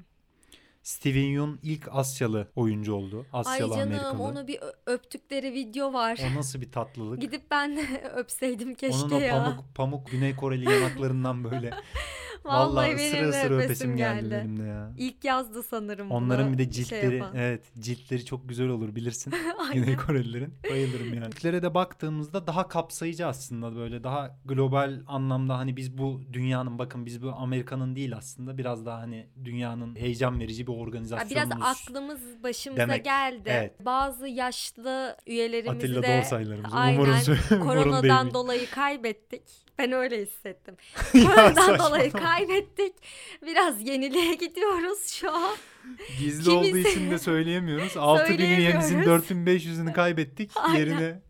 Steven 0.85 1.23
Yeun 1.23 1.59
ilk 1.63 1.89
Asyalı 1.93 2.49
oyuncu 2.57 2.95
oldu. 2.95 3.27
Asyalı 3.33 3.75
Ay 3.75 3.81
canım 3.81 3.93
Amerikalı. 3.93 4.23
onu 4.23 4.47
bir 4.47 4.61
öptükleri 4.87 5.53
video 5.53 5.93
var. 5.93 6.21
O 6.33 6.39
nasıl 6.39 6.61
bir 6.61 6.73
tatlılık. 6.73 7.21
Gidip 7.21 7.51
ben 7.51 7.79
öpseydim 8.17 8.75
keşke 8.75 9.05
Onun 9.05 9.11
o 9.11 9.19
ya. 9.19 9.33
pamuk 9.45 9.65
pamuk 9.75 10.11
Güney 10.11 10.37
Koreli 10.37 10.73
yanaklarından 10.73 11.45
böyle. 11.45 11.71
Vallahi, 12.45 12.75
Vallahi 12.75 12.97
benim 12.97 13.11
sıra 13.11 13.33
sıra 13.33 13.55
öpesim 13.55 13.97
geldi. 13.97 14.21
geldi. 14.29 14.31
benim 14.45 14.59
de 14.61 14.63
ya. 14.69 14.91
İlk 14.99 15.25
yazdı 15.25 15.63
sanırım 15.63 16.11
Onların 16.11 16.53
bir 16.53 16.59
de 16.59 16.63
şey 16.63 16.71
ciltleri 16.73 17.17
yapan. 17.17 17.37
evet 17.37 17.63
ciltleri 17.79 18.25
çok 18.25 18.49
güzel 18.49 18.69
olur 18.69 18.95
bilirsin. 18.95 19.35
Güney 19.75 19.97
Korelilerin. 19.97 20.55
Bayılırım 20.71 21.15
yani. 21.15 21.31
Ciltlere 21.31 21.63
de 21.63 21.75
baktığımızda 21.75 22.47
daha 22.47 22.69
kapsayıcı 22.69 23.27
aslında 23.27 23.77
böyle 23.77 24.05
daha 24.05 24.39
global 24.45 25.01
anlamda 25.07 25.59
hani 25.59 25.77
biz 25.77 25.99
bu 25.99 26.21
dünyanın 26.33 26.79
bakın 26.79 27.07
biz 27.07 27.23
bu 27.23 27.33
Amerika'nın 27.33 27.97
değil 27.97 28.17
aslında 28.17 28.59
biraz 28.59 28.87
daha 28.87 28.99
hani 29.01 29.27
dünyanın 29.45 29.97
heyecan 29.97 30.41
verici 30.41 30.67
bir 30.67 30.73
organizasyonumuz. 30.73 31.51
Biraz 31.57 31.77
aklımız 31.77 32.21
başımıza 32.43 32.83
demek. 32.83 33.05
geldi. 33.05 33.43
Evet. 33.47 33.85
Bazı 33.85 34.29
yaşlı 34.29 35.17
üyelerimizi 35.27 35.77
Atilla 35.77 36.03
de 36.03 36.19
Dorsaylarımız. 36.19 36.71
aynen 36.75 36.99
Umarım 36.99 37.61
koronadan 37.61 38.35
dolayı 38.35 38.71
kaybettik. 38.71 39.64
Ben 39.79 39.93
öyle 39.93 40.23
hissettim. 40.23 40.77
Saçmalama. 41.13 41.79
dolayı 41.79 42.13
kaybettik. 42.13 42.95
Biraz 43.43 43.89
yeniliğe 43.89 44.35
gidiyoruz 44.35 45.07
şu 45.07 45.33
an. 45.33 45.57
Gizli 46.19 46.45
Kimisi- 46.45 46.51
olduğu 46.51 46.77
için 46.89 47.11
de 47.11 47.19
söyleyemiyoruz. 47.19 47.97
6000 47.97 48.39
üyemizin 48.39 48.81
Söyleyemiyoruz. 48.81 49.25
4500'ünü 49.31 49.93
kaybettik. 49.93 50.51
Aynen. 50.57 50.79
Yerine 50.79 51.23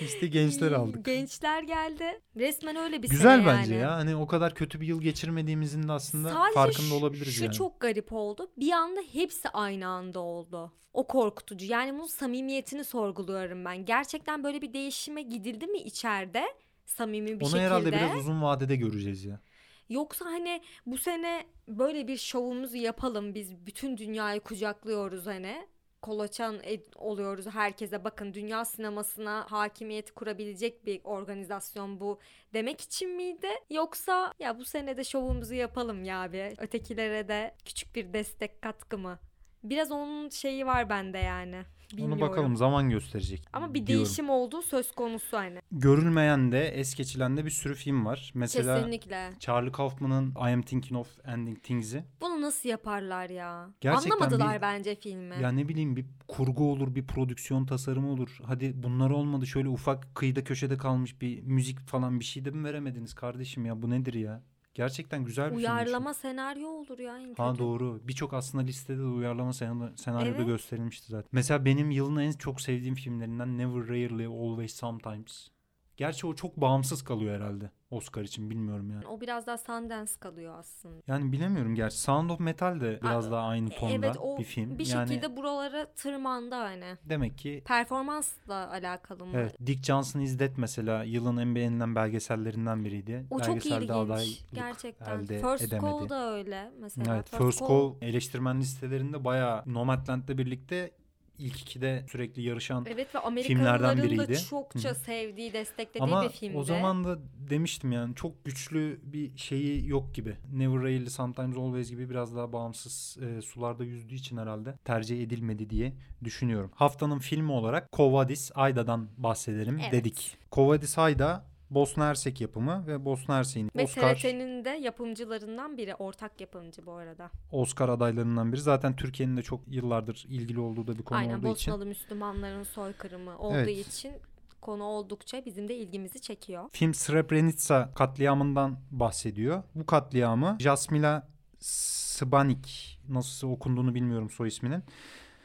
İşte 0.00 0.26
gençleri 0.26 0.76
aldık. 0.76 1.04
Gençler 1.04 1.62
geldi. 1.62 2.20
Resmen 2.36 2.76
öyle 2.76 3.02
bir 3.02 3.08
Güzel 3.08 3.38
sene 3.40 3.46
bence 3.46 3.74
yani. 3.74 3.82
ya. 3.82 3.92
Hani 3.92 4.16
o 4.16 4.26
kadar 4.26 4.54
kötü 4.54 4.80
bir 4.80 4.86
yıl 4.86 5.00
geçirmediğimizin 5.02 5.88
de 5.88 5.92
aslında 5.92 6.28
Sadece 6.32 6.54
farkında 6.54 6.86
şu- 6.88 6.94
olabiliriz 6.94 7.34
şu 7.36 7.44
yani. 7.44 7.54
çok 7.54 7.80
garip 7.80 8.12
oldu. 8.12 8.50
Bir 8.56 8.70
anda 8.72 9.00
hepsi 9.12 9.48
aynı 9.48 9.86
anda 9.86 10.20
oldu. 10.20 10.72
O 10.92 11.06
korkutucu. 11.06 11.66
Yani 11.66 11.92
bunun 11.94 12.06
samimiyetini 12.06 12.84
sorguluyorum 12.84 13.64
ben. 13.64 13.84
Gerçekten 13.84 14.44
böyle 14.44 14.62
bir 14.62 14.72
değişime 14.72 15.22
gidildi 15.22 15.66
mi 15.66 15.78
içeride? 15.78 16.44
Samimi 16.86 17.26
bir 17.28 17.34
Onu 17.44 17.44
şekilde. 17.44 17.62
herhalde 17.62 17.92
biraz 17.92 18.16
uzun 18.16 18.42
vadede 18.42 18.76
göreceğiz 18.76 19.24
ya. 19.24 19.40
Yoksa 19.88 20.24
hani 20.24 20.62
bu 20.86 20.98
sene 20.98 21.46
böyle 21.68 22.08
bir 22.08 22.16
şovumuzu 22.16 22.76
yapalım 22.76 23.34
biz 23.34 23.66
bütün 23.66 23.96
dünyayı 23.96 24.40
kucaklıyoruz 24.40 25.26
hani. 25.26 25.66
Kolaçan 26.02 26.60
oluyoruz 26.96 27.46
herkese. 27.46 28.04
Bakın 28.04 28.34
dünya 28.34 28.64
sinemasına 28.64 29.46
hakimiyet 29.50 30.14
kurabilecek 30.14 30.86
bir 30.86 31.00
organizasyon 31.04 32.00
bu 32.00 32.20
demek 32.54 32.80
için 32.80 33.16
miydi? 33.16 33.48
Yoksa 33.70 34.32
ya 34.38 34.58
bu 34.58 34.64
sene 34.64 34.96
de 34.96 35.04
şovumuzu 35.04 35.54
yapalım 35.54 36.04
ya 36.04 36.32
bir 36.32 36.62
ötekilere 36.62 37.28
de 37.28 37.54
küçük 37.64 37.94
bir 37.96 38.12
destek 38.12 38.62
katkı 38.62 38.98
mı? 38.98 39.18
Biraz 39.62 39.90
onun 39.92 40.28
şeyi 40.28 40.66
var 40.66 40.90
bende 40.90 41.18
yani 41.18 41.62
bilmiyorum. 41.92 42.12
Onu 42.12 42.20
bakalım 42.30 42.56
zaman 42.56 42.90
gösterecek. 42.90 43.42
ama 43.52 43.74
bir 43.74 43.86
diyorum. 43.86 44.04
değişim 44.04 44.30
olduğu 44.30 44.62
söz 44.62 44.92
konusu 44.92 45.36
hani 45.36 45.58
Görülmeyen 45.72 46.52
de 46.52 46.68
es 46.68 46.94
geçilen 46.94 47.36
de 47.36 47.44
bir 47.44 47.50
sürü 47.50 47.74
film 47.74 48.06
var. 48.06 48.30
Mesela 48.34 48.76
kesinlikle 48.76 49.30
Charlie 49.40 49.72
Kaufman'ın 49.72 50.30
I 50.30 50.52
Am 50.54 50.62
Thinking 50.62 51.00
of 51.00 51.18
Ending 51.26 51.62
Things'i. 51.62 52.04
bunu 52.20 52.40
nasıl 52.42 52.68
yaparlar 52.68 53.30
ya 53.30 53.68
Gerçekten 53.80 54.10
anlamadılar 54.10 54.56
bir- 54.56 54.62
bence 54.62 54.94
filmi 54.94 55.34
Ya 55.42 55.48
ne 55.52 55.68
bileyim 55.68 55.96
bir 55.96 56.06
kurgu 56.28 56.70
olur, 56.72 56.94
bir 56.94 57.06
prodüksiyon 57.06 57.66
tasarımı 57.66 58.10
olur. 58.10 58.38
Hadi 58.46 58.72
bunlar 58.82 59.10
olmadı. 59.10 59.46
Şöyle 59.46 59.68
ufak 59.68 60.14
kıyıda 60.14 60.44
köşede 60.44 60.76
kalmış 60.76 61.20
bir 61.20 61.42
müzik 61.42 61.80
falan 61.80 62.20
bir 62.20 62.24
şey 62.24 62.44
de 62.44 62.50
mi 62.50 62.64
veremediniz 62.64 63.14
kardeşim 63.14 63.64
ya? 63.66 63.82
Bu 63.82 63.90
nedir 63.90 64.14
ya? 64.14 64.42
Gerçekten 64.74 65.24
güzel 65.24 65.44
bir 65.44 65.50
film. 65.50 65.58
Uyarlama 65.58 66.14
senaryo 66.14 66.68
olur 66.68 66.98
ya 66.98 67.18
en 67.18 67.24
kötü. 67.28 67.42
Ha 67.42 67.58
doğru. 67.58 68.00
Birçok 68.04 68.34
aslında 68.34 68.64
listede 68.64 68.98
de 68.98 69.02
uyarlama 69.02 69.52
sen- 69.52 69.92
senaryoda 69.96 70.36
Evet. 70.36 70.46
gösterilmişti 70.46 71.06
zaten. 71.10 71.28
Mesela 71.32 71.64
benim 71.64 71.90
yılın 71.90 72.16
en 72.16 72.32
çok 72.32 72.60
sevdiğim 72.60 72.94
filmlerinden 72.94 73.58
Never 73.58 73.88
Rarely 73.88 74.24
Always 74.26 74.74
Sometimes. 74.74 75.48
Gerçi 75.96 76.26
o 76.26 76.34
çok 76.34 76.56
bağımsız 76.56 77.04
kalıyor 77.04 77.36
herhalde 77.36 77.70
Oscar 77.90 78.22
için 78.22 78.50
bilmiyorum 78.50 78.90
yani. 78.90 79.06
O 79.06 79.20
biraz 79.20 79.46
daha 79.46 79.58
Sundance 79.58 80.12
kalıyor 80.20 80.58
aslında. 80.58 81.02
Yani 81.06 81.32
bilemiyorum 81.32 81.74
gerçi. 81.74 81.98
Sound 81.98 82.30
of 82.30 82.40
Metal 82.40 82.80
de 82.80 82.98
biraz 83.02 83.28
Aa, 83.28 83.30
daha 83.30 83.46
aynı 83.46 83.70
tonda 83.70 83.92
evet 83.94 84.16
o 84.20 84.38
bir 84.38 84.44
film. 84.44 84.78
bir 84.78 84.86
yani 84.86 85.08
şekilde 85.08 85.36
buralara 85.36 85.86
tırmandı 85.92 86.54
hani. 86.54 86.96
demek 87.04 87.38
ki 87.38 87.62
Performansla 87.66 88.70
alakalı 88.70 89.26
mı? 89.26 89.32
Evet, 89.34 89.56
Dick 89.66 89.84
Johnson 89.84 90.20
Dead 90.20 90.52
mesela 90.56 91.04
yılın 91.04 91.36
en 91.36 91.54
beğenilen 91.54 91.94
belgesellerinden 91.94 92.84
biriydi. 92.84 93.26
O 93.30 93.40
çok 93.40 93.66
ilginç 93.66 94.44
gerçekten. 94.52 95.18
elde 95.18 95.40
First 95.40 95.64
edemedi. 95.64 95.84
Call 95.84 96.08
da 96.08 96.32
öyle 96.32 96.70
mesela. 96.80 97.14
Evet, 97.14 97.30
First 97.30 97.58
Call 97.58 97.92
eleştirmen 98.00 98.60
listelerinde 98.60 99.24
bayağı 99.24 99.62
Nomadland'la 99.66 100.38
birlikte 100.38 100.90
ilk 101.38 101.60
ikide 101.60 102.04
sürekli 102.10 102.42
yarışan 102.42 102.84
Evet 102.88 102.98
ve 103.14 103.42
filmlerden 103.42 103.84
Amerikalıların 103.88 103.98
da 103.98 104.02
biriydi. 104.28 104.40
çokça 104.50 104.90
Hı. 104.90 104.94
sevdiği, 104.94 105.52
desteklediği 105.52 106.02
Ama 106.02 106.22
bir 106.24 106.28
filmdi. 106.28 106.58
o 106.58 106.62
zaman 106.64 107.04
da 107.04 107.18
demiştim 107.50 107.92
yani 107.92 108.14
çok 108.14 108.44
güçlü 108.44 109.00
bir 109.02 109.36
şeyi 109.36 109.88
yok 109.88 110.14
gibi. 110.14 110.36
Never 110.52 110.82
Rarely 110.82 111.10
Sometimes 111.10 111.56
Always 111.56 111.90
gibi 111.90 112.10
biraz 112.10 112.36
daha 112.36 112.52
bağımsız 112.52 113.16
e, 113.22 113.42
sularda 113.42 113.84
yüzdüğü 113.84 114.14
için 114.14 114.36
herhalde 114.36 114.74
tercih 114.84 115.22
edilmedi 115.22 115.70
diye 115.70 115.92
düşünüyorum. 116.24 116.70
Haftanın 116.74 117.18
filmi 117.18 117.52
olarak 117.52 117.92
Kovadis 117.92 118.50
Ayda'dan 118.54 119.08
bahsedelim 119.16 119.78
Evet. 119.82 119.92
dedik. 119.92 120.36
Kovadis 120.50 120.98
Ayda 120.98 121.44
Bosna 121.74 122.06
Hersek 122.06 122.40
yapımı 122.40 122.84
ve 122.86 123.04
Bosna 123.04 123.36
Hersek'in 123.36 123.70
ve 123.76 123.82
Oscar 123.84 124.14
TRT'nin 124.14 124.64
de 124.64 124.68
yapımcılarından 124.68 125.76
biri. 125.76 125.94
Ortak 125.94 126.40
yapımcı 126.40 126.86
bu 126.86 126.92
arada. 126.92 127.30
Oscar 127.52 127.88
adaylarından 127.88 128.52
biri. 128.52 128.60
Zaten 128.60 128.96
Türkiye'nin 128.96 129.36
de 129.36 129.42
çok 129.42 129.60
yıllardır 129.66 130.26
ilgili 130.28 130.60
olduğu 130.60 130.86
da 130.86 130.98
bir 130.98 131.02
konu 131.02 131.18
Aynen 131.18 131.38
olduğu 131.38 131.54
için. 131.54 131.72
Bosnalı 131.72 131.86
Müslümanların 131.86 132.62
soykırımı 132.62 133.38
olduğu 133.38 133.56
Evet. 133.56 133.88
için 133.88 134.12
konu 134.60 134.84
oldukça 134.84 135.44
bizim 135.46 135.68
de 135.68 135.76
ilgimizi 135.76 136.20
çekiyor. 136.20 136.64
Film 136.72 136.94
Srebrenica 136.94 137.94
katliamından 137.94 138.78
bahsediyor. 138.90 139.62
Bu 139.74 139.86
katliamı 139.86 140.56
Jasmila 140.60 141.28
Sbanik 141.60 142.98
nasıl 143.08 143.48
okunduğunu 143.50 143.94
bilmiyorum 143.94 144.30
soy 144.30 144.48
isminin. 144.48 144.82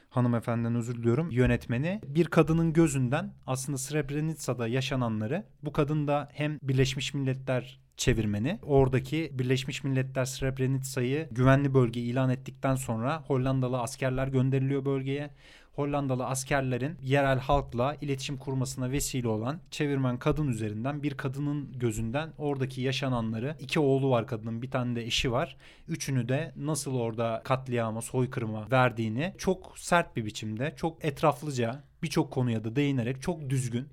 Hanımefendiden 0.09 0.75
özür 0.75 0.95
diliyorum. 0.95 1.31
Yönetmeni 1.31 2.01
bir 2.07 2.25
kadının 2.25 2.73
gözünden 2.73 3.33
aslında 3.47 3.77
Srebrenica'da 3.77 4.67
yaşananları 4.67 5.45
bu 5.63 5.71
kadın 5.71 6.07
da 6.07 6.29
hem 6.33 6.59
Birleşmiş 6.63 7.13
Milletler 7.13 7.79
çevirmeni. 7.97 8.59
Oradaki 8.61 9.31
Birleşmiş 9.33 9.83
Milletler 9.83 10.25
Srebrenica'yı 10.25 11.27
güvenli 11.31 11.73
bölge 11.73 12.01
ilan 12.01 12.29
ettikten 12.29 12.75
sonra 12.75 13.23
Hollandalı 13.27 13.79
askerler 13.79 14.27
gönderiliyor 14.27 14.85
bölgeye. 14.85 15.29
Hollandalı 15.73 16.25
askerlerin 16.25 16.97
yerel 17.03 17.39
halkla 17.39 17.95
iletişim 18.01 18.37
kurmasına 18.37 18.91
vesile 18.91 19.27
olan 19.27 19.59
çevirmen 19.71 20.19
kadın 20.19 20.47
üzerinden 20.47 21.03
bir 21.03 21.17
kadının 21.17 21.71
gözünden 21.79 22.33
oradaki 22.37 22.81
yaşananları 22.81 23.55
iki 23.59 23.79
oğlu 23.79 24.09
var 24.09 24.27
kadının 24.27 24.61
bir 24.61 24.71
tane 24.71 24.95
de 24.95 25.03
eşi 25.03 25.31
var. 25.31 25.57
Üçünü 25.87 26.29
de 26.29 26.53
nasıl 26.55 26.95
orada 26.95 27.41
katliama 27.45 28.01
soykırıma 28.01 28.71
verdiğini 28.71 29.33
çok 29.37 29.79
sert 29.79 30.15
bir 30.15 30.25
biçimde 30.25 30.73
çok 30.75 31.05
etraflıca 31.05 31.83
birçok 32.03 32.31
konuya 32.31 32.63
da 32.63 32.75
değinerek 32.75 33.21
çok 33.21 33.49
düzgün 33.49 33.87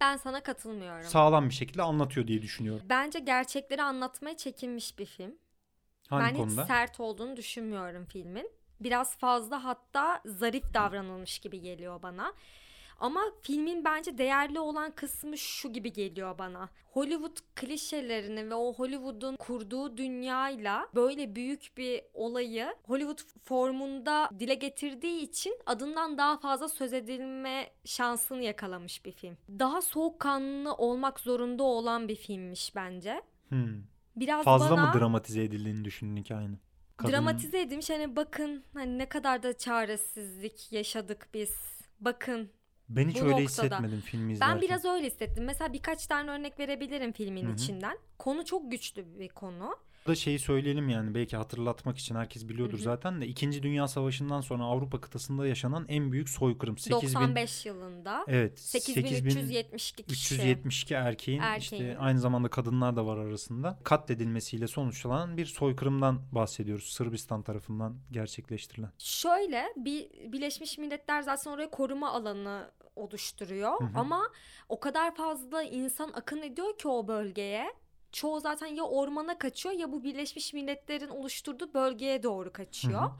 Ben 0.00 0.16
sana 0.16 0.42
katılmıyorum. 0.42 1.04
sağlam 1.04 1.48
bir 1.48 1.54
şekilde 1.54 1.82
anlatıyor 1.82 2.26
diye 2.26 2.42
düşünüyorum. 2.42 2.86
Bence 2.88 3.18
gerçekleri 3.18 3.82
anlatmaya 3.82 4.36
çekinmiş 4.36 4.98
bir 4.98 5.06
film. 5.06 5.34
Hangi 6.08 6.24
ben 6.24 6.36
konuda? 6.36 6.62
hiç 6.62 6.68
sert 6.68 7.00
olduğunu 7.00 7.36
düşünmüyorum 7.36 8.04
filmin. 8.04 8.50
Biraz 8.80 9.16
fazla 9.16 9.64
hatta 9.64 10.22
zarif 10.24 10.74
davranılmış 10.74 11.38
gibi 11.38 11.60
geliyor 11.60 12.02
bana. 12.02 12.32
Ama 13.00 13.20
filmin 13.42 13.84
bence 13.84 14.18
değerli 14.18 14.60
olan 14.60 14.90
kısmı 14.90 15.38
şu 15.38 15.72
gibi 15.72 15.92
geliyor 15.92 16.38
bana. 16.38 16.68
Hollywood 16.92 17.36
klişelerini 17.54 18.50
ve 18.50 18.54
o 18.54 18.74
Hollywood'un 18.74 19.36
kurduğu 19.36 19.96
dünyayla 19.96 20.88
böyle 20.94 21.34
büyük 21.34 21.72
bir 21.76 22.02
olayı 22.14 22.74
Hollywood 22.82 23.18
formunda 23.44 24.30
dile 24.38 24.54
getirdiği 24.54 25.20
için 25.20 25.58
adından 25.66 26.18
daha 26.18 26.36
fazla 26.36 26.68
söz 26.68 26.92
edilme 26.92 27.70
şansını 27.84 28.42
yakalamış 28.42 29.04
bir 29.04 29.12
film. 29.12 29.36
Daha 29.48 29.82
soğukkanlı 29.82 30.74
olmak 30.74 31.20
zorunda 31.20 31.62
olan 31.62 32.08
bir 32.08 32.16
filmmiş 32.16 32.76
bence. 32.76 33.22
Hmm. 33.48 33.82
Biraz 34.16 34.44
Fazla 34.44 34.70
bana... 34.70 34.86
mı 34.86 35.00
dramatize 35.00 35.42
edildiğini 35.42 35.84
düşündün 35.84 36.16
hikayenin? 36.16 36.58
Kadının- 36.96 37.12
Dramatize 37.12 37.60
edilmiş 37.60 37.90
hani 37.90 38.16
bakın 38.16 38.64
hani 38.74 38.98
ne 38.98 39.06
kadar 39.08 39.42
da 39.42 39.58
çaresizlik 39.58 40.72
yaşadık 40.72 41.28
biz. 41.34 41.50
Bakın 42.00 42.50
Ben 42.88 43.08
hiç 43.08 43.16
öyle 43.16 43.26
noktada. 43.30 43.42
hissetmedim 43.44 44.00
filmi 44.00 44.32
izlerken. 44.32 44.54
ben 44.56 44.62
biraz 44.62 44.84
öyle 44.84 45.06
hissettim. 45.06 45.44
Mesela 45.44 45.72
birkaç 45.72 46.06
tane 46.06 46.30
örnek 46.30 46.58
verebilirim 46.58 47.12
filmin 47.12 47.44
Hı 47.46 47.50
hı. 47.50 47.54
içinden. 47.54 47.98
Konu 48.18 48.44
çok 48.44 48.70
güçlü 48.70 49.18
bir 49.18 49.28
konu. 49.28 49.76
Da 50.06 50.14
şeyi 50.14 50.38
söyleyelim 50.38 50.88
yani 50.88 51.14
belki 51.14 51.36
hatırlatmak 51.36 51.98
için 51.98 52.14
herkes 52.14 52.48
biliyordur 52.48 52.78
Hı 52.78 52.78
hı. 52.78 52.82
zaten 52.82 53.20
de 53.20 53.26
2. 53.26 53.62
Dünya 53.62 53.88
Savaşı'ndan 53.88 54.40
sonra 54.40 54.64
Avrupa 54.64 55.00
kıtasında 55.00 55.46
yaşanan 55.46 55.84
en 55.88 56.12
büyük 56.12 56.28
soykırım. 56.28 56.78
8000 56.78 57.14
95 57.14 57.66
yılında. 57.66 58.24
Evet. 58.28 58.60
8372 58.60 59.30
8372 59.30 60.02
kişi. 60.02 60.34
372 60.34 60.94
erkeğin, 60.94 61.40
Erkeğin. 61.40 61.82
işte 61.84 61.98
aynı 61.98 62.20
zamanda 62.20 62.48
kadınlar 62.48 62.96
da 62.96 63.06
var 63.06 63.16
arasında 63.16 63.78
katledilmesiyle 63.84 64.66
sonuçlanan 64.66 65.36
bir 65.36 65.46
soykırımdan 65.46 66.20
bahsediyoruz. 66.32 66.92
Sırbistan 66.92 67.42
tarafından 67.42 67.96
gerçekleştirilen. 68.10 68.90
Şöyle 68.98 69.64
bir 69.76 70.10
Birleşmiş 70.32 70.78
Milletler 70.78 71.22
zaten 71.22 71.50
oraya 71.50 71.70
koruma 71.70 72.10
alanı 72.12 72.70
oluşturuyor 72.96 73.80
Hı 73.80 73.84
hı. 73.84 73.98
ama 73.98 74.30
o 74.68 74.80
kadar 74.80 75.14
fazla 75.14 75.62
insan 75.62 76.12
akın 76.14 76.42
ediyor 76.42 76.78
ki 76.78 76.88
o 76.88 77.08
bölgeye. 77.08 77.72
Çoğu 78.16 78.40
zaten 78.40 78.66
ya 78.66 78.84
ormana 78.84 79.38
kaçıyor 79.38 79.74
ya 79.74 79.92
bu 79.92 80.02
Birleşmiş 80.02 80.52
Milletler'in 80.52 81.08
oluşturduğu 81.08 81.74
bölgeye 81.74 82.22
doğru 82.22 82.52
kaçıyor. 82.52 83.00
Hı 83.00 83.04
hı. 83.04 83.10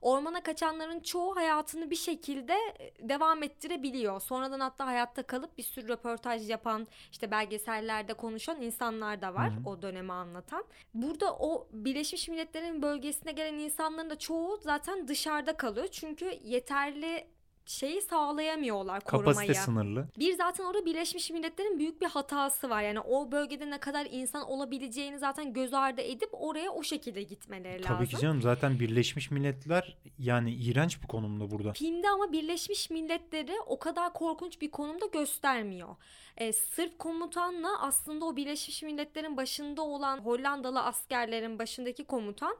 Ormana 0.00 0.42
kaçanların 0.42 1.00
çoğu 1.00 1.36
hayatını 1.36 1.90
bir 1.90 1.96
şekilde 1.96 2.52
e, 2.52 3.08
devam 3.08 3.42
ettirebiliyor. 3.42 4.20
Sonradan 4.20 4.60
hatta 4.60 4.86
hayatta 4.86 5.22
kalıp 5.22 5.58
bir 5.58 5.62
sürü 5.62 5.88
röportaj 5.88 6.50
yapan, 6.50 6.86
işte 7.12 7.30
belgesellerde 7.30 8.14
konuşan 8.14 8.62
insanlar 8.62 9.22
da 9.22 9.34
var 9.34 9.52
Hı 9.52 9.60
hı. 9.60 9.68
o 9.68 9.82
dönemi 9.82 10.12
anlatan. 10.12 10.64
Burada 10.94 11.36
o 11.36 11.68
Birleşmiş 11.72 12.28
Milletler'in 12.28 12.82
bölgesine 12.82 13.32
gelen 13.32 13.58
insanların 13.58 14.10
da 14.10 14.18
çoğu 14.18 14.56
zaten 14.56 15.08
dışarıda 15.08 15.56
kalıyor. 15.56 15.88
Çünkü 15.88 16.38
yeterli 16.44 17.26
şeyi 17.66 18.02
sağlayamıyorlar 18.02 19.00
korumayı. 19.00 19.36
Kapasite 19.36 19.54
sınırlı. 19.54 20.08
Bir 20.18 20.32
zaten 20.32 20.64
orada 20.64 20.86
Birleşmiş 20.86 21.30
Milletler'in 21.30 21.78
büyük 21.78 22.00
bir 22.00 22.06
hatası 22.06 22.70
var. 22.70 22.82
Yani 22.82 23.00
o 23.00 23.32
bölgede 23.32 23.70
ne 23.70 23.78
kadar 23.80 24.06
insan 24.10 24.42
olabileceğini 24.50 25.18
zaten 25.18 25.52
göz 25.52 25.74
ardı 25.74 26.00
edip 26.00 26.28
oraya 26.32 26.70
o 26.70 26.82
şekilde 26.82 27.22
gitmeleri 27.22 27.82
lazım. 27.82 27.96
Tabii 27.96 28.08
ki 28.08 28.16
canım 28.16 28.42
zaten 28.42 28.80
Birleşmiş 28.80 29.30
Milletler 29.30 29.96
yani 30.18 30.54
iğrenç 30.54 31.02
bir 31.02 31.06
konumda 31.06 31.50
burada. 31.50 31.72
Filmde 31.72 32.08
ama 32.08 32.32
Birleşmiş 32.32 32.90
Milletleri 32.90 33.54
o 33.66 33.78
kadar 33.78 34.12
korkunç 34.12 34.60
bir 34.60 34.70
konumda 34.70 35.06
göstermiyor. 35.06 35.96
Ee, 36.36 36.52
Sırp 36.52 36.98
komutanla 36.98 37.80
aslında 37.82 38.24
o 38.24 38.36
Birleşmiş 38.36 38.82
Milletler'in 38.82 39.36
başında 39.36 39.82
olan 39.82 40.18
Hollandalı 40.18 40.82
askerlerin 40.82 41.58
başındaki 41.58 42.04
komutan 42.04 42.56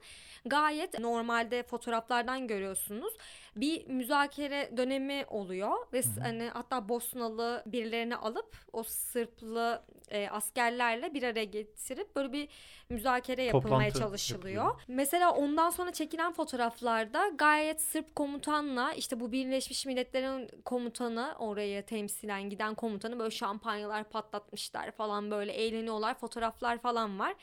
gayet 0.46 0.98
normalde 0.98 1.62
fotoğraflardan 1.62 2.46
görüyorsunuz. 2.48 3.14
Bir 3.56 3.86
müzakere 3.86 4.76
dönemi 4.76 5.24
oluyor 5.28 5.86
ve 5.92 6.02
Hı 6.02 6.08
hı. 6.08 6.20
hani 6.20 6.50
hatta 6.52 6.88
Bosnalı 6.88 7.62
birilerini 7.66 8.16
alıp 8.16 8.56
o 8.72 8.82
Sırplı 8.82 9.82
e, 10.10 10.28
askerlerle 10.28 11.14
bir 11.14 11.22
araya 11.22 11.44
getirip 11.44 12.16
böyle 12.16 12.32
bir 12.32 12.48
müzakere 12.90 13.42
yapılmaya 13.42 13.90
Toplantı 13.90 13.98
çalışılıyor. 13.98 14.64
yapılıyor. 14.64 14.80
Mesela 14.88 15.34
ondan 15.34 15.70
sonra 15.70 15.92
çekilen 15.92 16.32
fotoğraflarda 16.32 17.28
gayet 17.28 17.80
Sırp 17.80 18.14
komutanla 18.16 18.92
işte 18.92 19.20
bu 19.20 19.32
Birleşmiş 19.32 19.86
Milletler'in 19.86 20.50
komutanı 20.64 21.34
oraya 21.38 21.82
temsilen 21.82 22.50
giden 22.50 22.74
komutanı 22.74 23.18
böyle 23.18 23.30
şampanyalar 23.64 24.04
patlatmışlar 24.04 24.90
falan 24.90 25.30
böyle 25.30 25.52
eğleniyorlar 25.52 26.14
fotoğraflar 26.14 26.78
falan 26.78 27.18
var. 27.18 27.34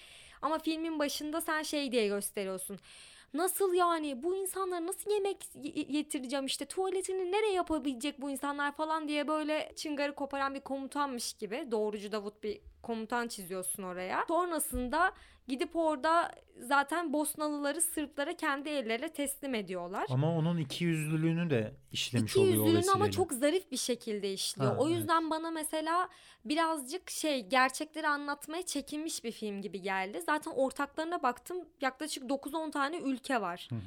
Ama 0.41 0.59
filmin 0.59 0.99
başında 0.99 1.41
sen 1.41 1.61
şey 1.63 1.91
diye 1.91 2.07
gösteriyorsun. 2.07 2.79
Nasıl 3.33 3.73
yani 3.73 4.23
bu 4.23 4.35
insanlara 4.35 4.85
nasıl 4.85 5.11
yemek 5.11 5.37
yetireceğim 5.89 6.45
işte 6.45 6.65
tuvaletini 6.65 7.31
nereye 7.31 7.53
yapabilecek 7.53 8.21
bu 8.21 8.29
insanlar 8.29 8.71
falan 8.71 9.07
diye 9.07 9.27
böyle 9.27 9.71
çıngarı 9.75 10.15
koparan 10.15 10.55
bir 10.55 10.59
komutanmış 10.59 11.33
gibi 11.33 11.67
doğrucu 11.71 12.11
Davut 12.11 12.43
bir 12.43 12.61
komutan 12.83 13.27
çiziyorsun 13.27 13.83
oraya. 13.83 14.25
Sonrasında 14.27 15.13
gidip 15.47 15.75
orada 15.75 16.31
zaten 16.61 17.13
Bosnalıları 17.13 17.81
Sırplara 17.81 18.35
kendi 18.35 18.69
elleriyle 18.69 19.09
teslim 19.09 19.55
ediyorlar. 19.55 20.05
Ama 20.09 20.37
onun 20.37 20.57
iki 20.57 20.83
yüzlülüğünü 20.85 21.49
de 21.49 21.73
işlemiş 21.91 22.31
İki 22.31 22.39
oluyor 22.39 22.63
o 22.63 22.67
yüzlülüğünü 22.67 22.91
ama 22.91 23.11
çok 23.11 23.33
zarif 23.33 23.71
bir 23.71 23.77
şekilde 23.77 24.33
işliyor. 24.33 24.71
Ha, 24.71 24.77
o 24.79 24.87
evet. 24.87 24.97
yüzden 24.97 25.29
bana 25.29 25.51
mesela 25.51 26.09
birazcık 26.45 27.09
şey 27.09 27.47
gerçekleri 27.47 28.07
anlatmaya 28.07 28.65
çekinmiş 28.65 29.23
bir 29.23 29.31
film 29.31 29.61
gibi 29.61 29.81
geldi. 29.81 30.21
Zaten 30.25 30.51
ortaklarına 30.51 31.23
baktım 31.23 31.57
yaklaşık 31.81 32.23
9-10 32.23 32.71
tane 32.71 32.97
ülke 32.97 33.41
var. 33.41 33.67
Hı 33.69 33.75
hı. 33.75 33.79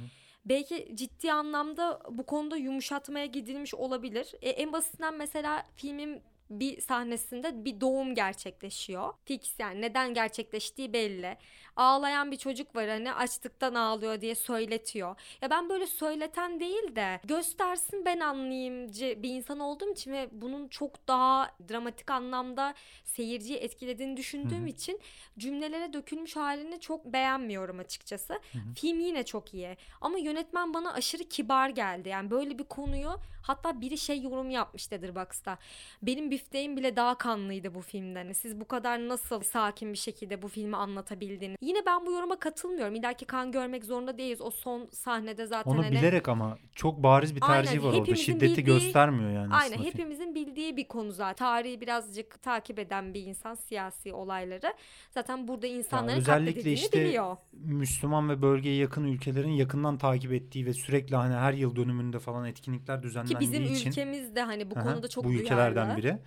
Belki 0.45 0.93
ciddi 0.95 1.33
anlamda 1.33 2.01
bu 2.11 2.27
konuda 2.27 2.57
yumuşatmaya 2.57 3.27
gidilmiş 3.27 3.75
olabilir. 3.75 4.35
E, 4.43 4.51
en 4.51 4.73
basitinden 4.73 5.15
mesela 5.15 5.67
filmin 5.77 6.23
bir 6.51 6.81
sahnesinde 6.81 7.65
bir 7.65 7.81
doğum 7.81 8.15
gerçekleşiyor. 8.15 9.13
Fix 9.25 9.59
yani 9.59 9.81
neden 9.81 10.15
gerçekleştiği 10.15 10.93
belli. 10.93 11.37
Ağlayan 11.77 12.31
bir 12.31 12.37
çocuk 12.37 12.77
var 12.77 12.89
hani 12.89 13.13
açlıktan 13.15 13.75
ağlıyor 13.75 14.21
diye 14.21 14.35
söyletiyor. 14.35 15.17
Ya 15.43 15.51
ben 15.51 15.69
böyle 15.69 15.87
söyleten 15.87 16.61
değil 16.61 16.97
de 16.97 17.21
göstersin 17.25 18.05
ben 18.05 18.21
anlayayımcı 18.21 19.19
bir 19.23 19.31
insan 19.31 19.61
olduğum 19.61 19.93
için 19.93 20.13
ve 20.13 20.29
bunun 20.33 20.69
çok 20.69 21.09
daha 21.09 21.51
dramatik 21.71 22.11
anlamda 22.11 22.75
seyirciyi 23.05 23.59
etkilediğini 23.59 24.17
düşündüğüm 24.17 24.59
Hı 24.61 24.65
hı. 24.65 24.69
için 24.69 25.01
cümlelere 25.39 25.93
dökülmüş 25.93 26.37
halini 26.37 26.81
çok 26.81 27.05
beğenmiyorum 27.05 27.79
açıkçası. 27.79 28.33
hı. 28.35 28.59
Film 28.77 29.01
yine 29.01 29.23
çok 29.25 29.55
iyi 29.55 29.77
ama 30.01 30.19
yönetmen 30.19 30.75
bana 30.75 30.93
aşırı 30.93 31.25
kibar 31.25 31.69
geldi. 31.69 32.09
Yani 32.09 32.31
böyle 32.31 32.59
bir 32.59 32.65
konuyu 32.65 33.11
hatta 33.43 33.81
biri 33.81 33.99
şey 33.99 34.23
yorum 34.23 34.51
yapmış 34.51 34.93
Letterboxd'da. 34.93 35.59
Benim 36.03 36.31
bifteğim 36.31 36.77
bile 36.77 36.97
daha 36.97 37.19
kanlıydı 37.19 37.75
bu 37.75 37.81
filmden. 37.81 38.25
Hani 38.25 38.35
siz 38.35 38.61
bu 38.61 38.69
kadar 38.69 39.09
nasıl 39.09 39.41
sakin 39.41 39.93
bir 39.93 39.99
şekilde 39.99 40.43
bu 40.43 40.49
filmi 40.49 40.77
anlatabildiniz? 40.77 41.57
Yine 41.65 41.79
ben 41.87 42.07
bu 42.07 42.13
yoruma 42.13 42.37
katılmıyorum. 42.37 42.95
İlla 42.95 43.13
ki 43.13 43.25
kan 43.25 43.53
görmek 43.53 43.85
zorunda 43.85 44.19
değiliz. 44.19 44.41
O 44.41 44.51
son 44.51 44.89
sahnede 44.93 45.47
zaten 45.47 45.71
Onu 45.71 45.83
hani 45.85 45.91
bilerek 45.91 46.29
ama 46.29 46.59
çok 46.75 47.03
bariz 47.03 47.37
bir 47.37 47.41
Aynen, 47.43 47.65
tercih 47.65 47.83
var 47.85 47.93
orada. 47.93 48.17
Şiddeti 48.17 48.45
bildiği- 48.45 48.65
göstermiyor 48.65 49.31
yani 49.31 49.55
Aynen 49.55 49.77
film. 49.77 49.85
hepimizin 49.85 50.35
bildiği 50.35 50.77
bir 50.77 50.89
konu 50.89 51.13
zaten. 51.13 51.35
Tarihi 51.35 51.81
birazcık 51.81 52.43
takip 52.43 52.79
eden 52.79 53.15
bir 53.15 53.23
insan 53.23 53.55
siyasi 53.55 54.13
olayları. 54.13 54.75
Zaten 55.11 55.49
burada 55.49 55.67
insanların 55.67 56.19
özellikle 56.19 56.47
katledildiğini 56.47 56.79
işte 56.79 57.05
biliyor. 57.05 57.37
Müslüman 57.53 58.29
ve 58.29 58.43
bölgeye 58.43 58.77
yakın 58.77 59.05
ülkelerin 59.05 59.51
yakından 59.53 59.99
takip 59.99 60.33
ettiği 60.33 60.67
ve 60.67 60.73
sürekli 60.73 61.17
hani 61.17 61.35
her 61.35 61.53
yıl 61.53 61.77
dönümünde 61.77 62.19
falan 62.19 62.45
etkinlikler 62.47 62.97
Ki 62.99 63.03
düzenlendiği 63.03 63.41
bizim 63.41 63.65
için 63.65 63.91
ülkemiz 63.91 64.35
de 64.37 64.43
hani 64.43 64.71
bu 64.71 64.79
Aha, 64.79 64.83
konuda 64.93 65.09
çok 65.09 65.25
bu 65.25 65.33
ülkelerden 65.33 65.75
duyarlı. 65.87 65.97
biri 66.03 66.19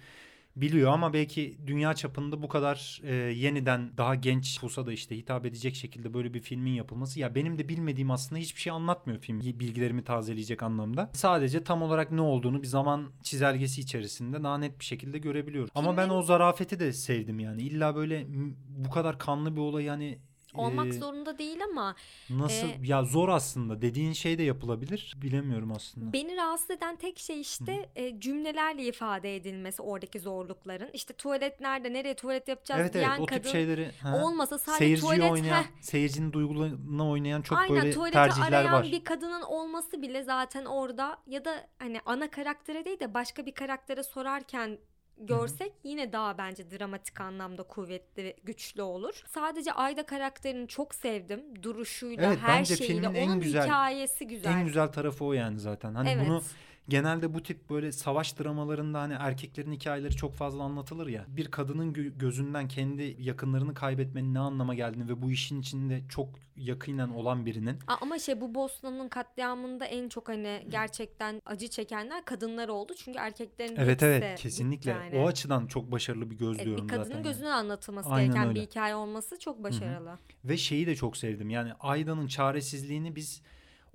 biliyor 0.61 0.91
ama 0.91 1.13
belki 1.13 1.57
dünya 1.67 1.93
çapında 1.93 2.41
bu 2.41 2.47
kadar 2.47 3.01
e, 3.03 3.15
yeniden 3.15 3.97
daha 3.97 4.15
genç 4.15 4.63
olsa 4.63 4.85
da 4.85 4.93
işte 4.93 5.17
hitap 5.17 5.45
edecek 5.45 5.75
şekilde 5.75 6.13
böyle 6.13 6.33
bir 6.33 6.39
filmin 6.39 6.71
yapılması 6.71 7.19
ya 7.19 7.35
benim 7.35 7.57
de 7.57 7.69
bilmediğim 7.69 8.11
aslında 8.11 8.41
hiçbir 8.41 8.61
şey 8.61 8.73
anlatmıyor 8.73 9.19
film 9.19 9.39
bilgilerimi 9.39 10.03
tazeleyecek 10.03 10.63
anlamda. 10.63 11.09
Sadece 11.13 11.63
tam 11.63 11.81
olarak 11.81 12.11
ne 12.11 12.21
olduğunu 12.21 12.61
bir 12.61 12.67
zaman 12.67 13.11
çizelgesi 13.23 13.81
içerisinde 13.81 14.43
daha 14.43 14.57
net 14.57 14.79
bir 14.79 14.85
şekilde 14.85 15.17
görebiliyoruz. 15.17 15.71
Ama 15.75 15.97
ben 15.97 16.09
o 16.09 16.21
zarafeti 16.21 16.79
de 16.79 16.93
sevdim 16.93 17.39
yani. 17.39 17.61
İlla 17.61 17.95
böyle 17.95 18.25
bu 18.69 18.89
kadar 18.89 19.19
kanlı 19.19 19.55
bir 19.55 19.61
olay 19.61 19.83
yani 19.83 20.19
Olmak 20.57 20.87
e, 20.87 20.91
zorunda 20.93 21.37
değil 21.37 21.59
ama 21.71 21.95
Nasıl 22.29 22.67
Ee, 22.67 22.77
ya 22.83 23.03
zor 23.03 23.29
aslında 23.29 23.81
dediğin 23.81 24.13
şey 24.13 24.37
de 24.37 24.43
yapılabilir 24.43 25.13
bilemiyorum 25.21 25.71
aslında. 25.71 26.13
beni 26.13 26.35
rahatsız 26.35 26.69
eden 26.69 26.95
tek 26.95 27.19
şey 27.19 27.41
işte 27.41 27.89
e, 27.95 28.19
cümlelerle 28.19 28.83
ifade 28.83 29.35
edilmesi 29.35 29.81
oradaki 29.81 30.19
zorlukların. 30.19 30.89
İşte 30.93 31.13
tuvalet 31.13 31.59
nerede, 31.61 31.93
nereye 31.93 32.13
tuvalet 32.15 32.47
yapacağız 32.47 32.81
Evet 32.81 32.93
diyen 32.93 33.09
evet 33.09 33.19
o 33.19 33.25
kadın 33.25 33.41
tip 33.41 33.51
şeyleri 33.51 33.91
ha, 34.01 34.23
olmasa 34.25 34.57
sadece 34.59 34.77
seyirciyi 34.85 35.01
tuvalet 35.01 35.31
oynayan, 35.31 35.61
heh, 35.63 35.67
seyircinin 35.81 36.33
duygularına 36.33 37.09
oynayan 37.09 37.41
çok 37.41 37.57
Aynen 37.57 37.75
böyle 37.75 38.11
tercihler 38.11 38.71
var. 38.71 38.83
bir 38.91 39.03
kadının 39.03 39.41
olması 39.41 40.01
bile 40.01 40.23
zaten 40.23 40.65
orada 40.65 41.17
ya 41.27 41.45
da 41.45 41.67
hani 41.79 41.99
ana 42.05 42.29
karaktere 42.29 42.85
değil 42.85 42.99
de 42.99 43.13
başka 43.13 43.45
bir 43.45 43.51
karaktere 43.51 44.03
sorarken 44.03 44.77
görsek 45.19 45.73
yine 45.83 46.13
daha 46.13 46.37
bence 46.37 46.71
dramatik 46.71 47.21
anlamda 47.21 47.63
kuvvetli 47.63 48.23
ve 48.23 48.35
güçlü 48.43 48.81
olur. 48.81 49.23
Sadece 49.27 49.73
Ayda 49.73 50.05
karakterini 50.05 50.67
çok 50.67 50.95
sevdim. 50.95 51.63
Duruşuyla, 51.63 52.27
Evet, 52.27 52.37
her 52.41 52.65
şeyiyle. 52.65 52.85
filmin 52.87 53.13
en 53.15 53.27
Onun 53.27 53.39
güzel- 53.39 53.63
hikayesi 53.65 54.27
güzel. 54.27 54.51
En 54.51 54.65
güzel 54.65 54.87
tarafı 54.87 55.25
o 55.25 55.33
yani 55.33 55.59
zaten. 55.59 55.95
Hani 55.95 56.09
evet. 56.09 56.27
bunu 56.27 56.41
genelde 56.89 57.33
bu 57.33 57.43
tip 57.43 57.69
böyle 57.69 57.91
savaş 57.91 58.39
dramalarında 58.39 58.99
hani 59.01 59.13
erkeklerin 59.19 59.71
hikayeleri 59.71 60.15
çok 60.15 60.33
fazla 60.33 60.63
anlatılır 60.63 61.07
ya. 61.07 61.25
Bir 61.27 61.51
kadının 61.51 61.93
gö- 61.93 62.17
gözünden 62.17 62.67
kendi 62.67 63.15
yakınlarını 63.19 63.73
kaybetmenin 63.73 64.33
ne 64.33 64.39
anlama 64.39 64.75
geldiğini 64.75 65.09
ve 65.09 65.21
bu 65.21 65.31
işin 65.31 65.61
içinde 65.61 66.01
çok 66.09 66.29
yakinen 66.55 67.09
olan 67.09 67.45
birinin 67.45 67.79
Ama 68.01 68.19
şey 68.19 68.41
bu 68.41 68.55
Bosna'nın 68.55 69.09
katliamında 69.09 69.85
en 69.85 70.09
çok 70.09 70.29
hani 70.29 70.65
gerçekten 70.69 71.41
acı 71.45 71.67
çekenler 71.67 72.25
kadınlar 72.25 72.67
oldu. 72.69 72.93
Çünkü 72.97 73.19
erkeklerin 73.19 73.75
Evet 73.75 74.03
evet 74.03 74.39
kesinlikle. 74.39 74.91
yani. 74.91 75.17
O 75.19 75.27
açıdan 75.27 75.67
çok 75.67 75.91
başarılı 75.91 76.21
bir 76.25 76.29
Evet, 76.29 76.39
gözlüyorum 76.39 76.83
bir 76.83 76.89
kadının 76.89 77.03
zaten. 77.03 77.15
yani. 77.17 77.23
gözünden 77.23 77.51
anlatılması 77.51 78.09
Aynen 78.09 78.27
gereken 78.33 78.47
öyle. 78.49 78.59
bir 78.59 78.65
hikaye 78.65 78.95
olması 78.95 79.39
çok 79.39 79.63
başarılı. 79.63 80.19
Ve 80.45 80.57
şeyi 80.57 80.87
de 80.87 80.95
çok 80.95 81.17
sevdim. 81.17 81.49
Yani 81.49 81.73
Ayda'nın 81.79 82.27
çaresizliğini 82.27 83.15
biz 83.15 83.41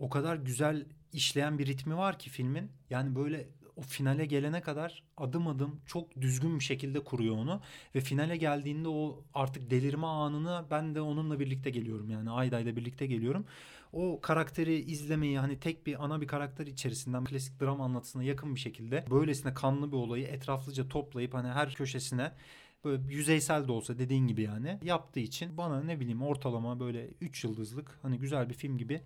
o 0.02 0.08
kadar 0.08 0.36
güzel 0.36 0.86
işleyen 1.12 1.58
bir 1.58 1.66
ritmi 1.66 1.96
var 1.96 2.18
ki 2.18 2.30
filmin. 2.30 2.70
Yani 2.90 3.16
böyle 3.16 3.48
o 3.76 3.80
finale 3.82 4.26
gelene 4.26 4.60
kadar 4.60 5.02
adım 5.16 5.48
adım 5.48 5.80
çok 5.86 6.20
düzgün 6.20 6.58
bir 6.58 6.64
şekilde 6.64 7.00
kuruyor 7.00 7.36
onu. 7.36 7.60
Ve 7.94 8.00
finale 8.00 8.36
geldiğinde 8.36 8.88
o 8.88 9.24
artık 9.34 9.70
delirme 9.70 10.06
anına 10.06 10.66
ben 10.70 10.94
de 10.94 11.00
onunla 11.00 11.40
birlikte 11.40 11.70
geliyorum. 11.70 12.10
Yani 12.10 12.30
Ayda 12.30 12.60
ile 12.60 12.76
birlikte 12.76 13.06
geliyorum. 13.06 13.44
O 13.92 14.20
karakteri 14.20 14.74
izlemeyi 14.74 15.38
hani 15.38 15.60
tek 15.60 15.86
bir 15.86 16.04
ana 16.04 16.20
bir 16.20 16.26
karakter 16.26 16.66
içerisinden 16.66 17.24
klasik 17.24 17.60
dram 17.60 17.80
anlatısına 17.80 18.22
yakın 18.22 18.54
bir 18.54 18.60
şekilde 18.60 19.04
böylesine 19.10 19.54
kanlı 19.54 19.92
bir 19.92 19.96
olayı 19.96 20.26
etraflıca 20.26 20.88
toplayıp 20.88 21.34
hani 21.34 21.48
her 21.48 21.74
köşesine 21.74 22.32
böyle 22.84 23.14
yüzeysel 23.14 23.68
de 23.68 23.72
olsa 23.72 23.98
dediğin 23.98 24.26
gibi 24.26 24.42
yani 24.42 24.78
yaptığı 24.82 25.20
için 25.20 25.56
bana 25.56 25.82
ne 25.82 26.00
bileyim 26.00 26.22
ortalama 26.22 26.80
böyle 26.80 27.08
3 27.20 27.44
yıldızlık 27.44 27.98
hani 28.02 28.18
güzel 28.18 28.48
bir 28.48 28.54
film 28.54 28.78
gibi 28.78 29.00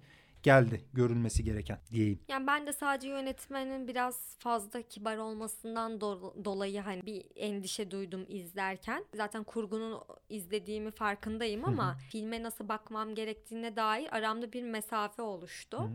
geldi 0.47 0.81
görülmesi 0.93 1.45
gereken 1.45 1.79
diyeyim. 1.91 2.19
Yani 2.29 2.47
ben 2.47 2.67
de 2.67 2.73
sadece 2.73 3.09
yönetmenin 3.09 3.89
biraz 3.89 4.37
fazla 4.39 4.83
kibar 4.83 5.17
olmasından 5.17 5.93
do- 5.93 6.45
dolayı 6.45 6.81
hani 6.81 7.07
bir 7.07 7.25
endişe 7.37 7.91
duydum 7.91 8.25
izlerken. 8.29 9.05
Zaten 9.15 9.45
kurgunun 9.45 10.01
izlediğimi 10.29 10.91
farkındayım 10.91 11.65
ama 11.65 11.97
filme 12.11 12.43
nasıl 12.43 12.69
bakmam 12.69 13.15
gerektiğine 13.15 13.77
dair 13.77 14.17
aramda 14.17 14.53
bir 14.53 14.63
mesafe 14.63 15.23
oluştu. 15.23 15.79
Hı. 15.79 15.89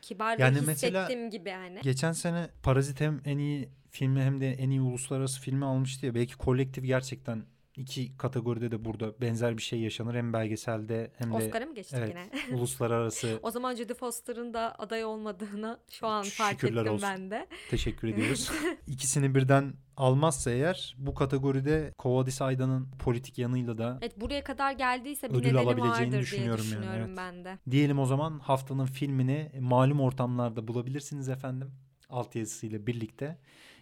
Kibar 0.00 0.38
Yani 0.38 0.60
hissettim 0.60 1.30
gibi 1.30 1.50
hani. 1.50 1.80
Geçen 1.82 2.12
sene 2.12 2.48
Parazit 2.62 3.00
hem 3.00 3.20
en 3.24 3.38
iyi 3.38 3.68
filmi 3.90 4.22
hem 4.22 4.40
de 4.40 4.52
en 4.52 4.70
iyi 4.70 4.80
uluslararası 4.80 5.40
filmi 5.40 5.64
almıştı 5.64 6.06
ya 6.06 6.14
belki 6.14 6.36
kolektif 6.36 6.84
gerçekten 6.84 7.44
İki 7.76 8.16
kategoride 8.16 8.70
de 8.70 8.84
burada 8.84 9.20
benzer 9.20 9.56
bir 9.56 9.62
şey 9.62 9.80
yaşanır. 9.80 10.14
Hem 10.14 10.32
belgeselde 10.32 11.12
hem 11.18 11.32
de 11.32 11.36
Oscar'a 11.36 11.66
mı 11.66 11.74
geçtik 11.74 11.98
evet, 11.98 12.08
yine? 12.08 12.56
uluslararası 12.58 13.40
O 13.42 13.50
zaman 13.50 13.74
Jodie 13.74 13.94
Foster'ın 13.94 14.54
da 14.54 14.74
aday 14.78 15.04
olmadığını 15.04 15.80
şu 15.90 16.06
an 16.06 16.22
fark 16.22 16.60
Şükürler 16.60 16.80
ettim 16.80 16.94
olsun. 16.94 17.08
ben 17.08 17.30
de. 17.30 17.46
teşekkür 17.70 18.08
ediyoruz. 18.12 18.50
İkisini 18.86 19.34
birden 19.34 19.74
almazsa 19.96 20.50
eğer 20.50 20.96
bu 20.98 21.14
kategoride 21.14 21.92
Kovadis 21.98 22.42
Ayda'nın 22.42 22.88
politik 22.98 23.38
yanıyla 23.38 23.78
da 23.78 23.98
Evet 24.00 24.20
buraya 24.20 24.44
kadar 24.44 24.72
geldiyse 24.72 25.30
bir 25.30 25.34
Ödül 25.34 25.56
alabileceğini 25.56 26.18
düşünüyorum 26.18 26.64
diye 26.64 26.74
yani, 26.74 26.82
düşünüyorum 26.82 27.06
evet. 27.08 27.16
ben 27.18 27.44
de. 27.44 27.58
Diyelim 27.70 27.98
o 27.98 28.06
zaman 28.06 28.38
haftanın 28.38 28.86
filmini 28.86 29.52
malum 29.60 30.00
ortamlarda 30.00 30.68
bulabilirsiniz 30.68 31.28
efendim. 31.28 31.70
Altyazısıyla 32.08 32.86
birlikte. 32.86 33.38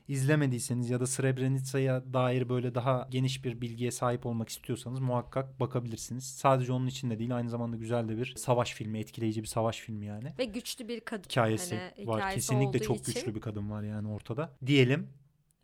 İzlemediyseniz 0.09 0.91
ya 0.91 1.01
da 1.01 1.07
Srebrenica'ya 1.07 2.13
dair 2.13 2.49
böyle 2.49 2.75
daha 2.75 3.09
geniş 3.11 3.45
bir 3.45 3.61
bilgiye 3.61 3.91
sahip 3.91 4.27
olmak 4.27 4.49
istiyorsanız 4.49 5.01
muhakkak 5.01 5.61
bakabilirsiniz. 5.61 6.25
Sadece 6.25 6.73
onun 6.73 6.87
için 6.87 7.11
de 7.11 7.19
değil 7.19 7.37
aynı 7.37 7.51
zamanda 7.51 7.77
güzel 7.77 8.09
de 8.09 8.17
bir 8.17 8.35
savaş 8.37 8.75
filmi, 8.75 8.99
etkileyici 8.99 9.43
bir 9.43 9.47
savaş 9.49 9.79
filmi 9.79 10.07
yani. 10.07 10.33
Ve 10.39 10.45
güçlü 10.45 10.89
bir 10.89 11.01
kadın. 11.01 11.23
Hikayesi 11.31 11.77
Hani 11.97 12.07
var. 12.09 12.17
hikayesi 12.19 12.35
Kesinlikle 12.49 12.79
çok 12.79 12.97
için 12.97 13.13
güçlü 13.15 13.35
bir 13.35 13.41
kadın 13.41 13.71
var 13.71 13.83
yani 13.83 14.09
ortada. 14.09 14.57
Diyelim 14.67 15.09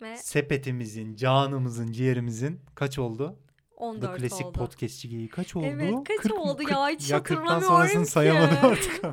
Ve 0.02 0.16
sepetimizin, 0.16 1.14
canımızın, 1.16 1.92
ciğerimizin 1.92 2.60
kaç 2.74 2.98
oldu? 2.98 3.36
The 3.70 3.76
14 3.84 4.18
Klasik 4.20 4.46
oldu. 4.46 4.58
Podcastçi 4.58 5.08
geyiği 5.08 5.28
kaç 5.28 5.56
oldu? 5.56 5.66
Evet, 5.68 5.94
kaç 6.04 6.32
oldu 6.32 6.62
ya? 6.70 6.88
Hiç 6.88 7.10
ya 7.10 7.18
40'tan 7.18 7.20
hatırlamıyorum 7.20 7.62
sonrasını 7.62 8.04
ki. 8.04 8.10
sayamadım 8.10 8.56
artık. 8.62 9.00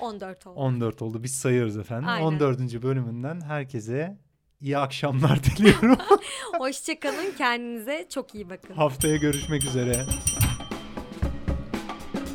14 0.00 0.46
oldu. 0.46 0.58
14 0.60 1.02
oldu. 1.02 1.22
Biz 1.22 1.32
sayıyoruz 1.34 1.76
efendim. 1.76 2.08
Aynen. 2.08 2.26
14. 2.26 2.82
bölümünden 2.82 3.40
herkese 3.40 4.18
iyi 4.60 4.78
akşamlar 4.78 5.42
diliyorum. 5.44 5.96
Hoşçakalın. 6.58 7.32
Kendinize 7.38 8.06
çok 8.10 8.34
iyi 8.34 8.50
bakın. 8.50 8.74
Haftaya 8.74 9.16
görüşmek 9.16 9.64
üzere. 9.64 10.06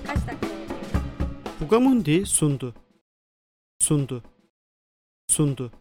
Kaç 0.08 0.17
dakika? 0.17 0.47
Bugamundi 1.62 2.25
sundu. 2.25 2.73
Sundu. 3.80 4.23
Sundu. 5.28 5.71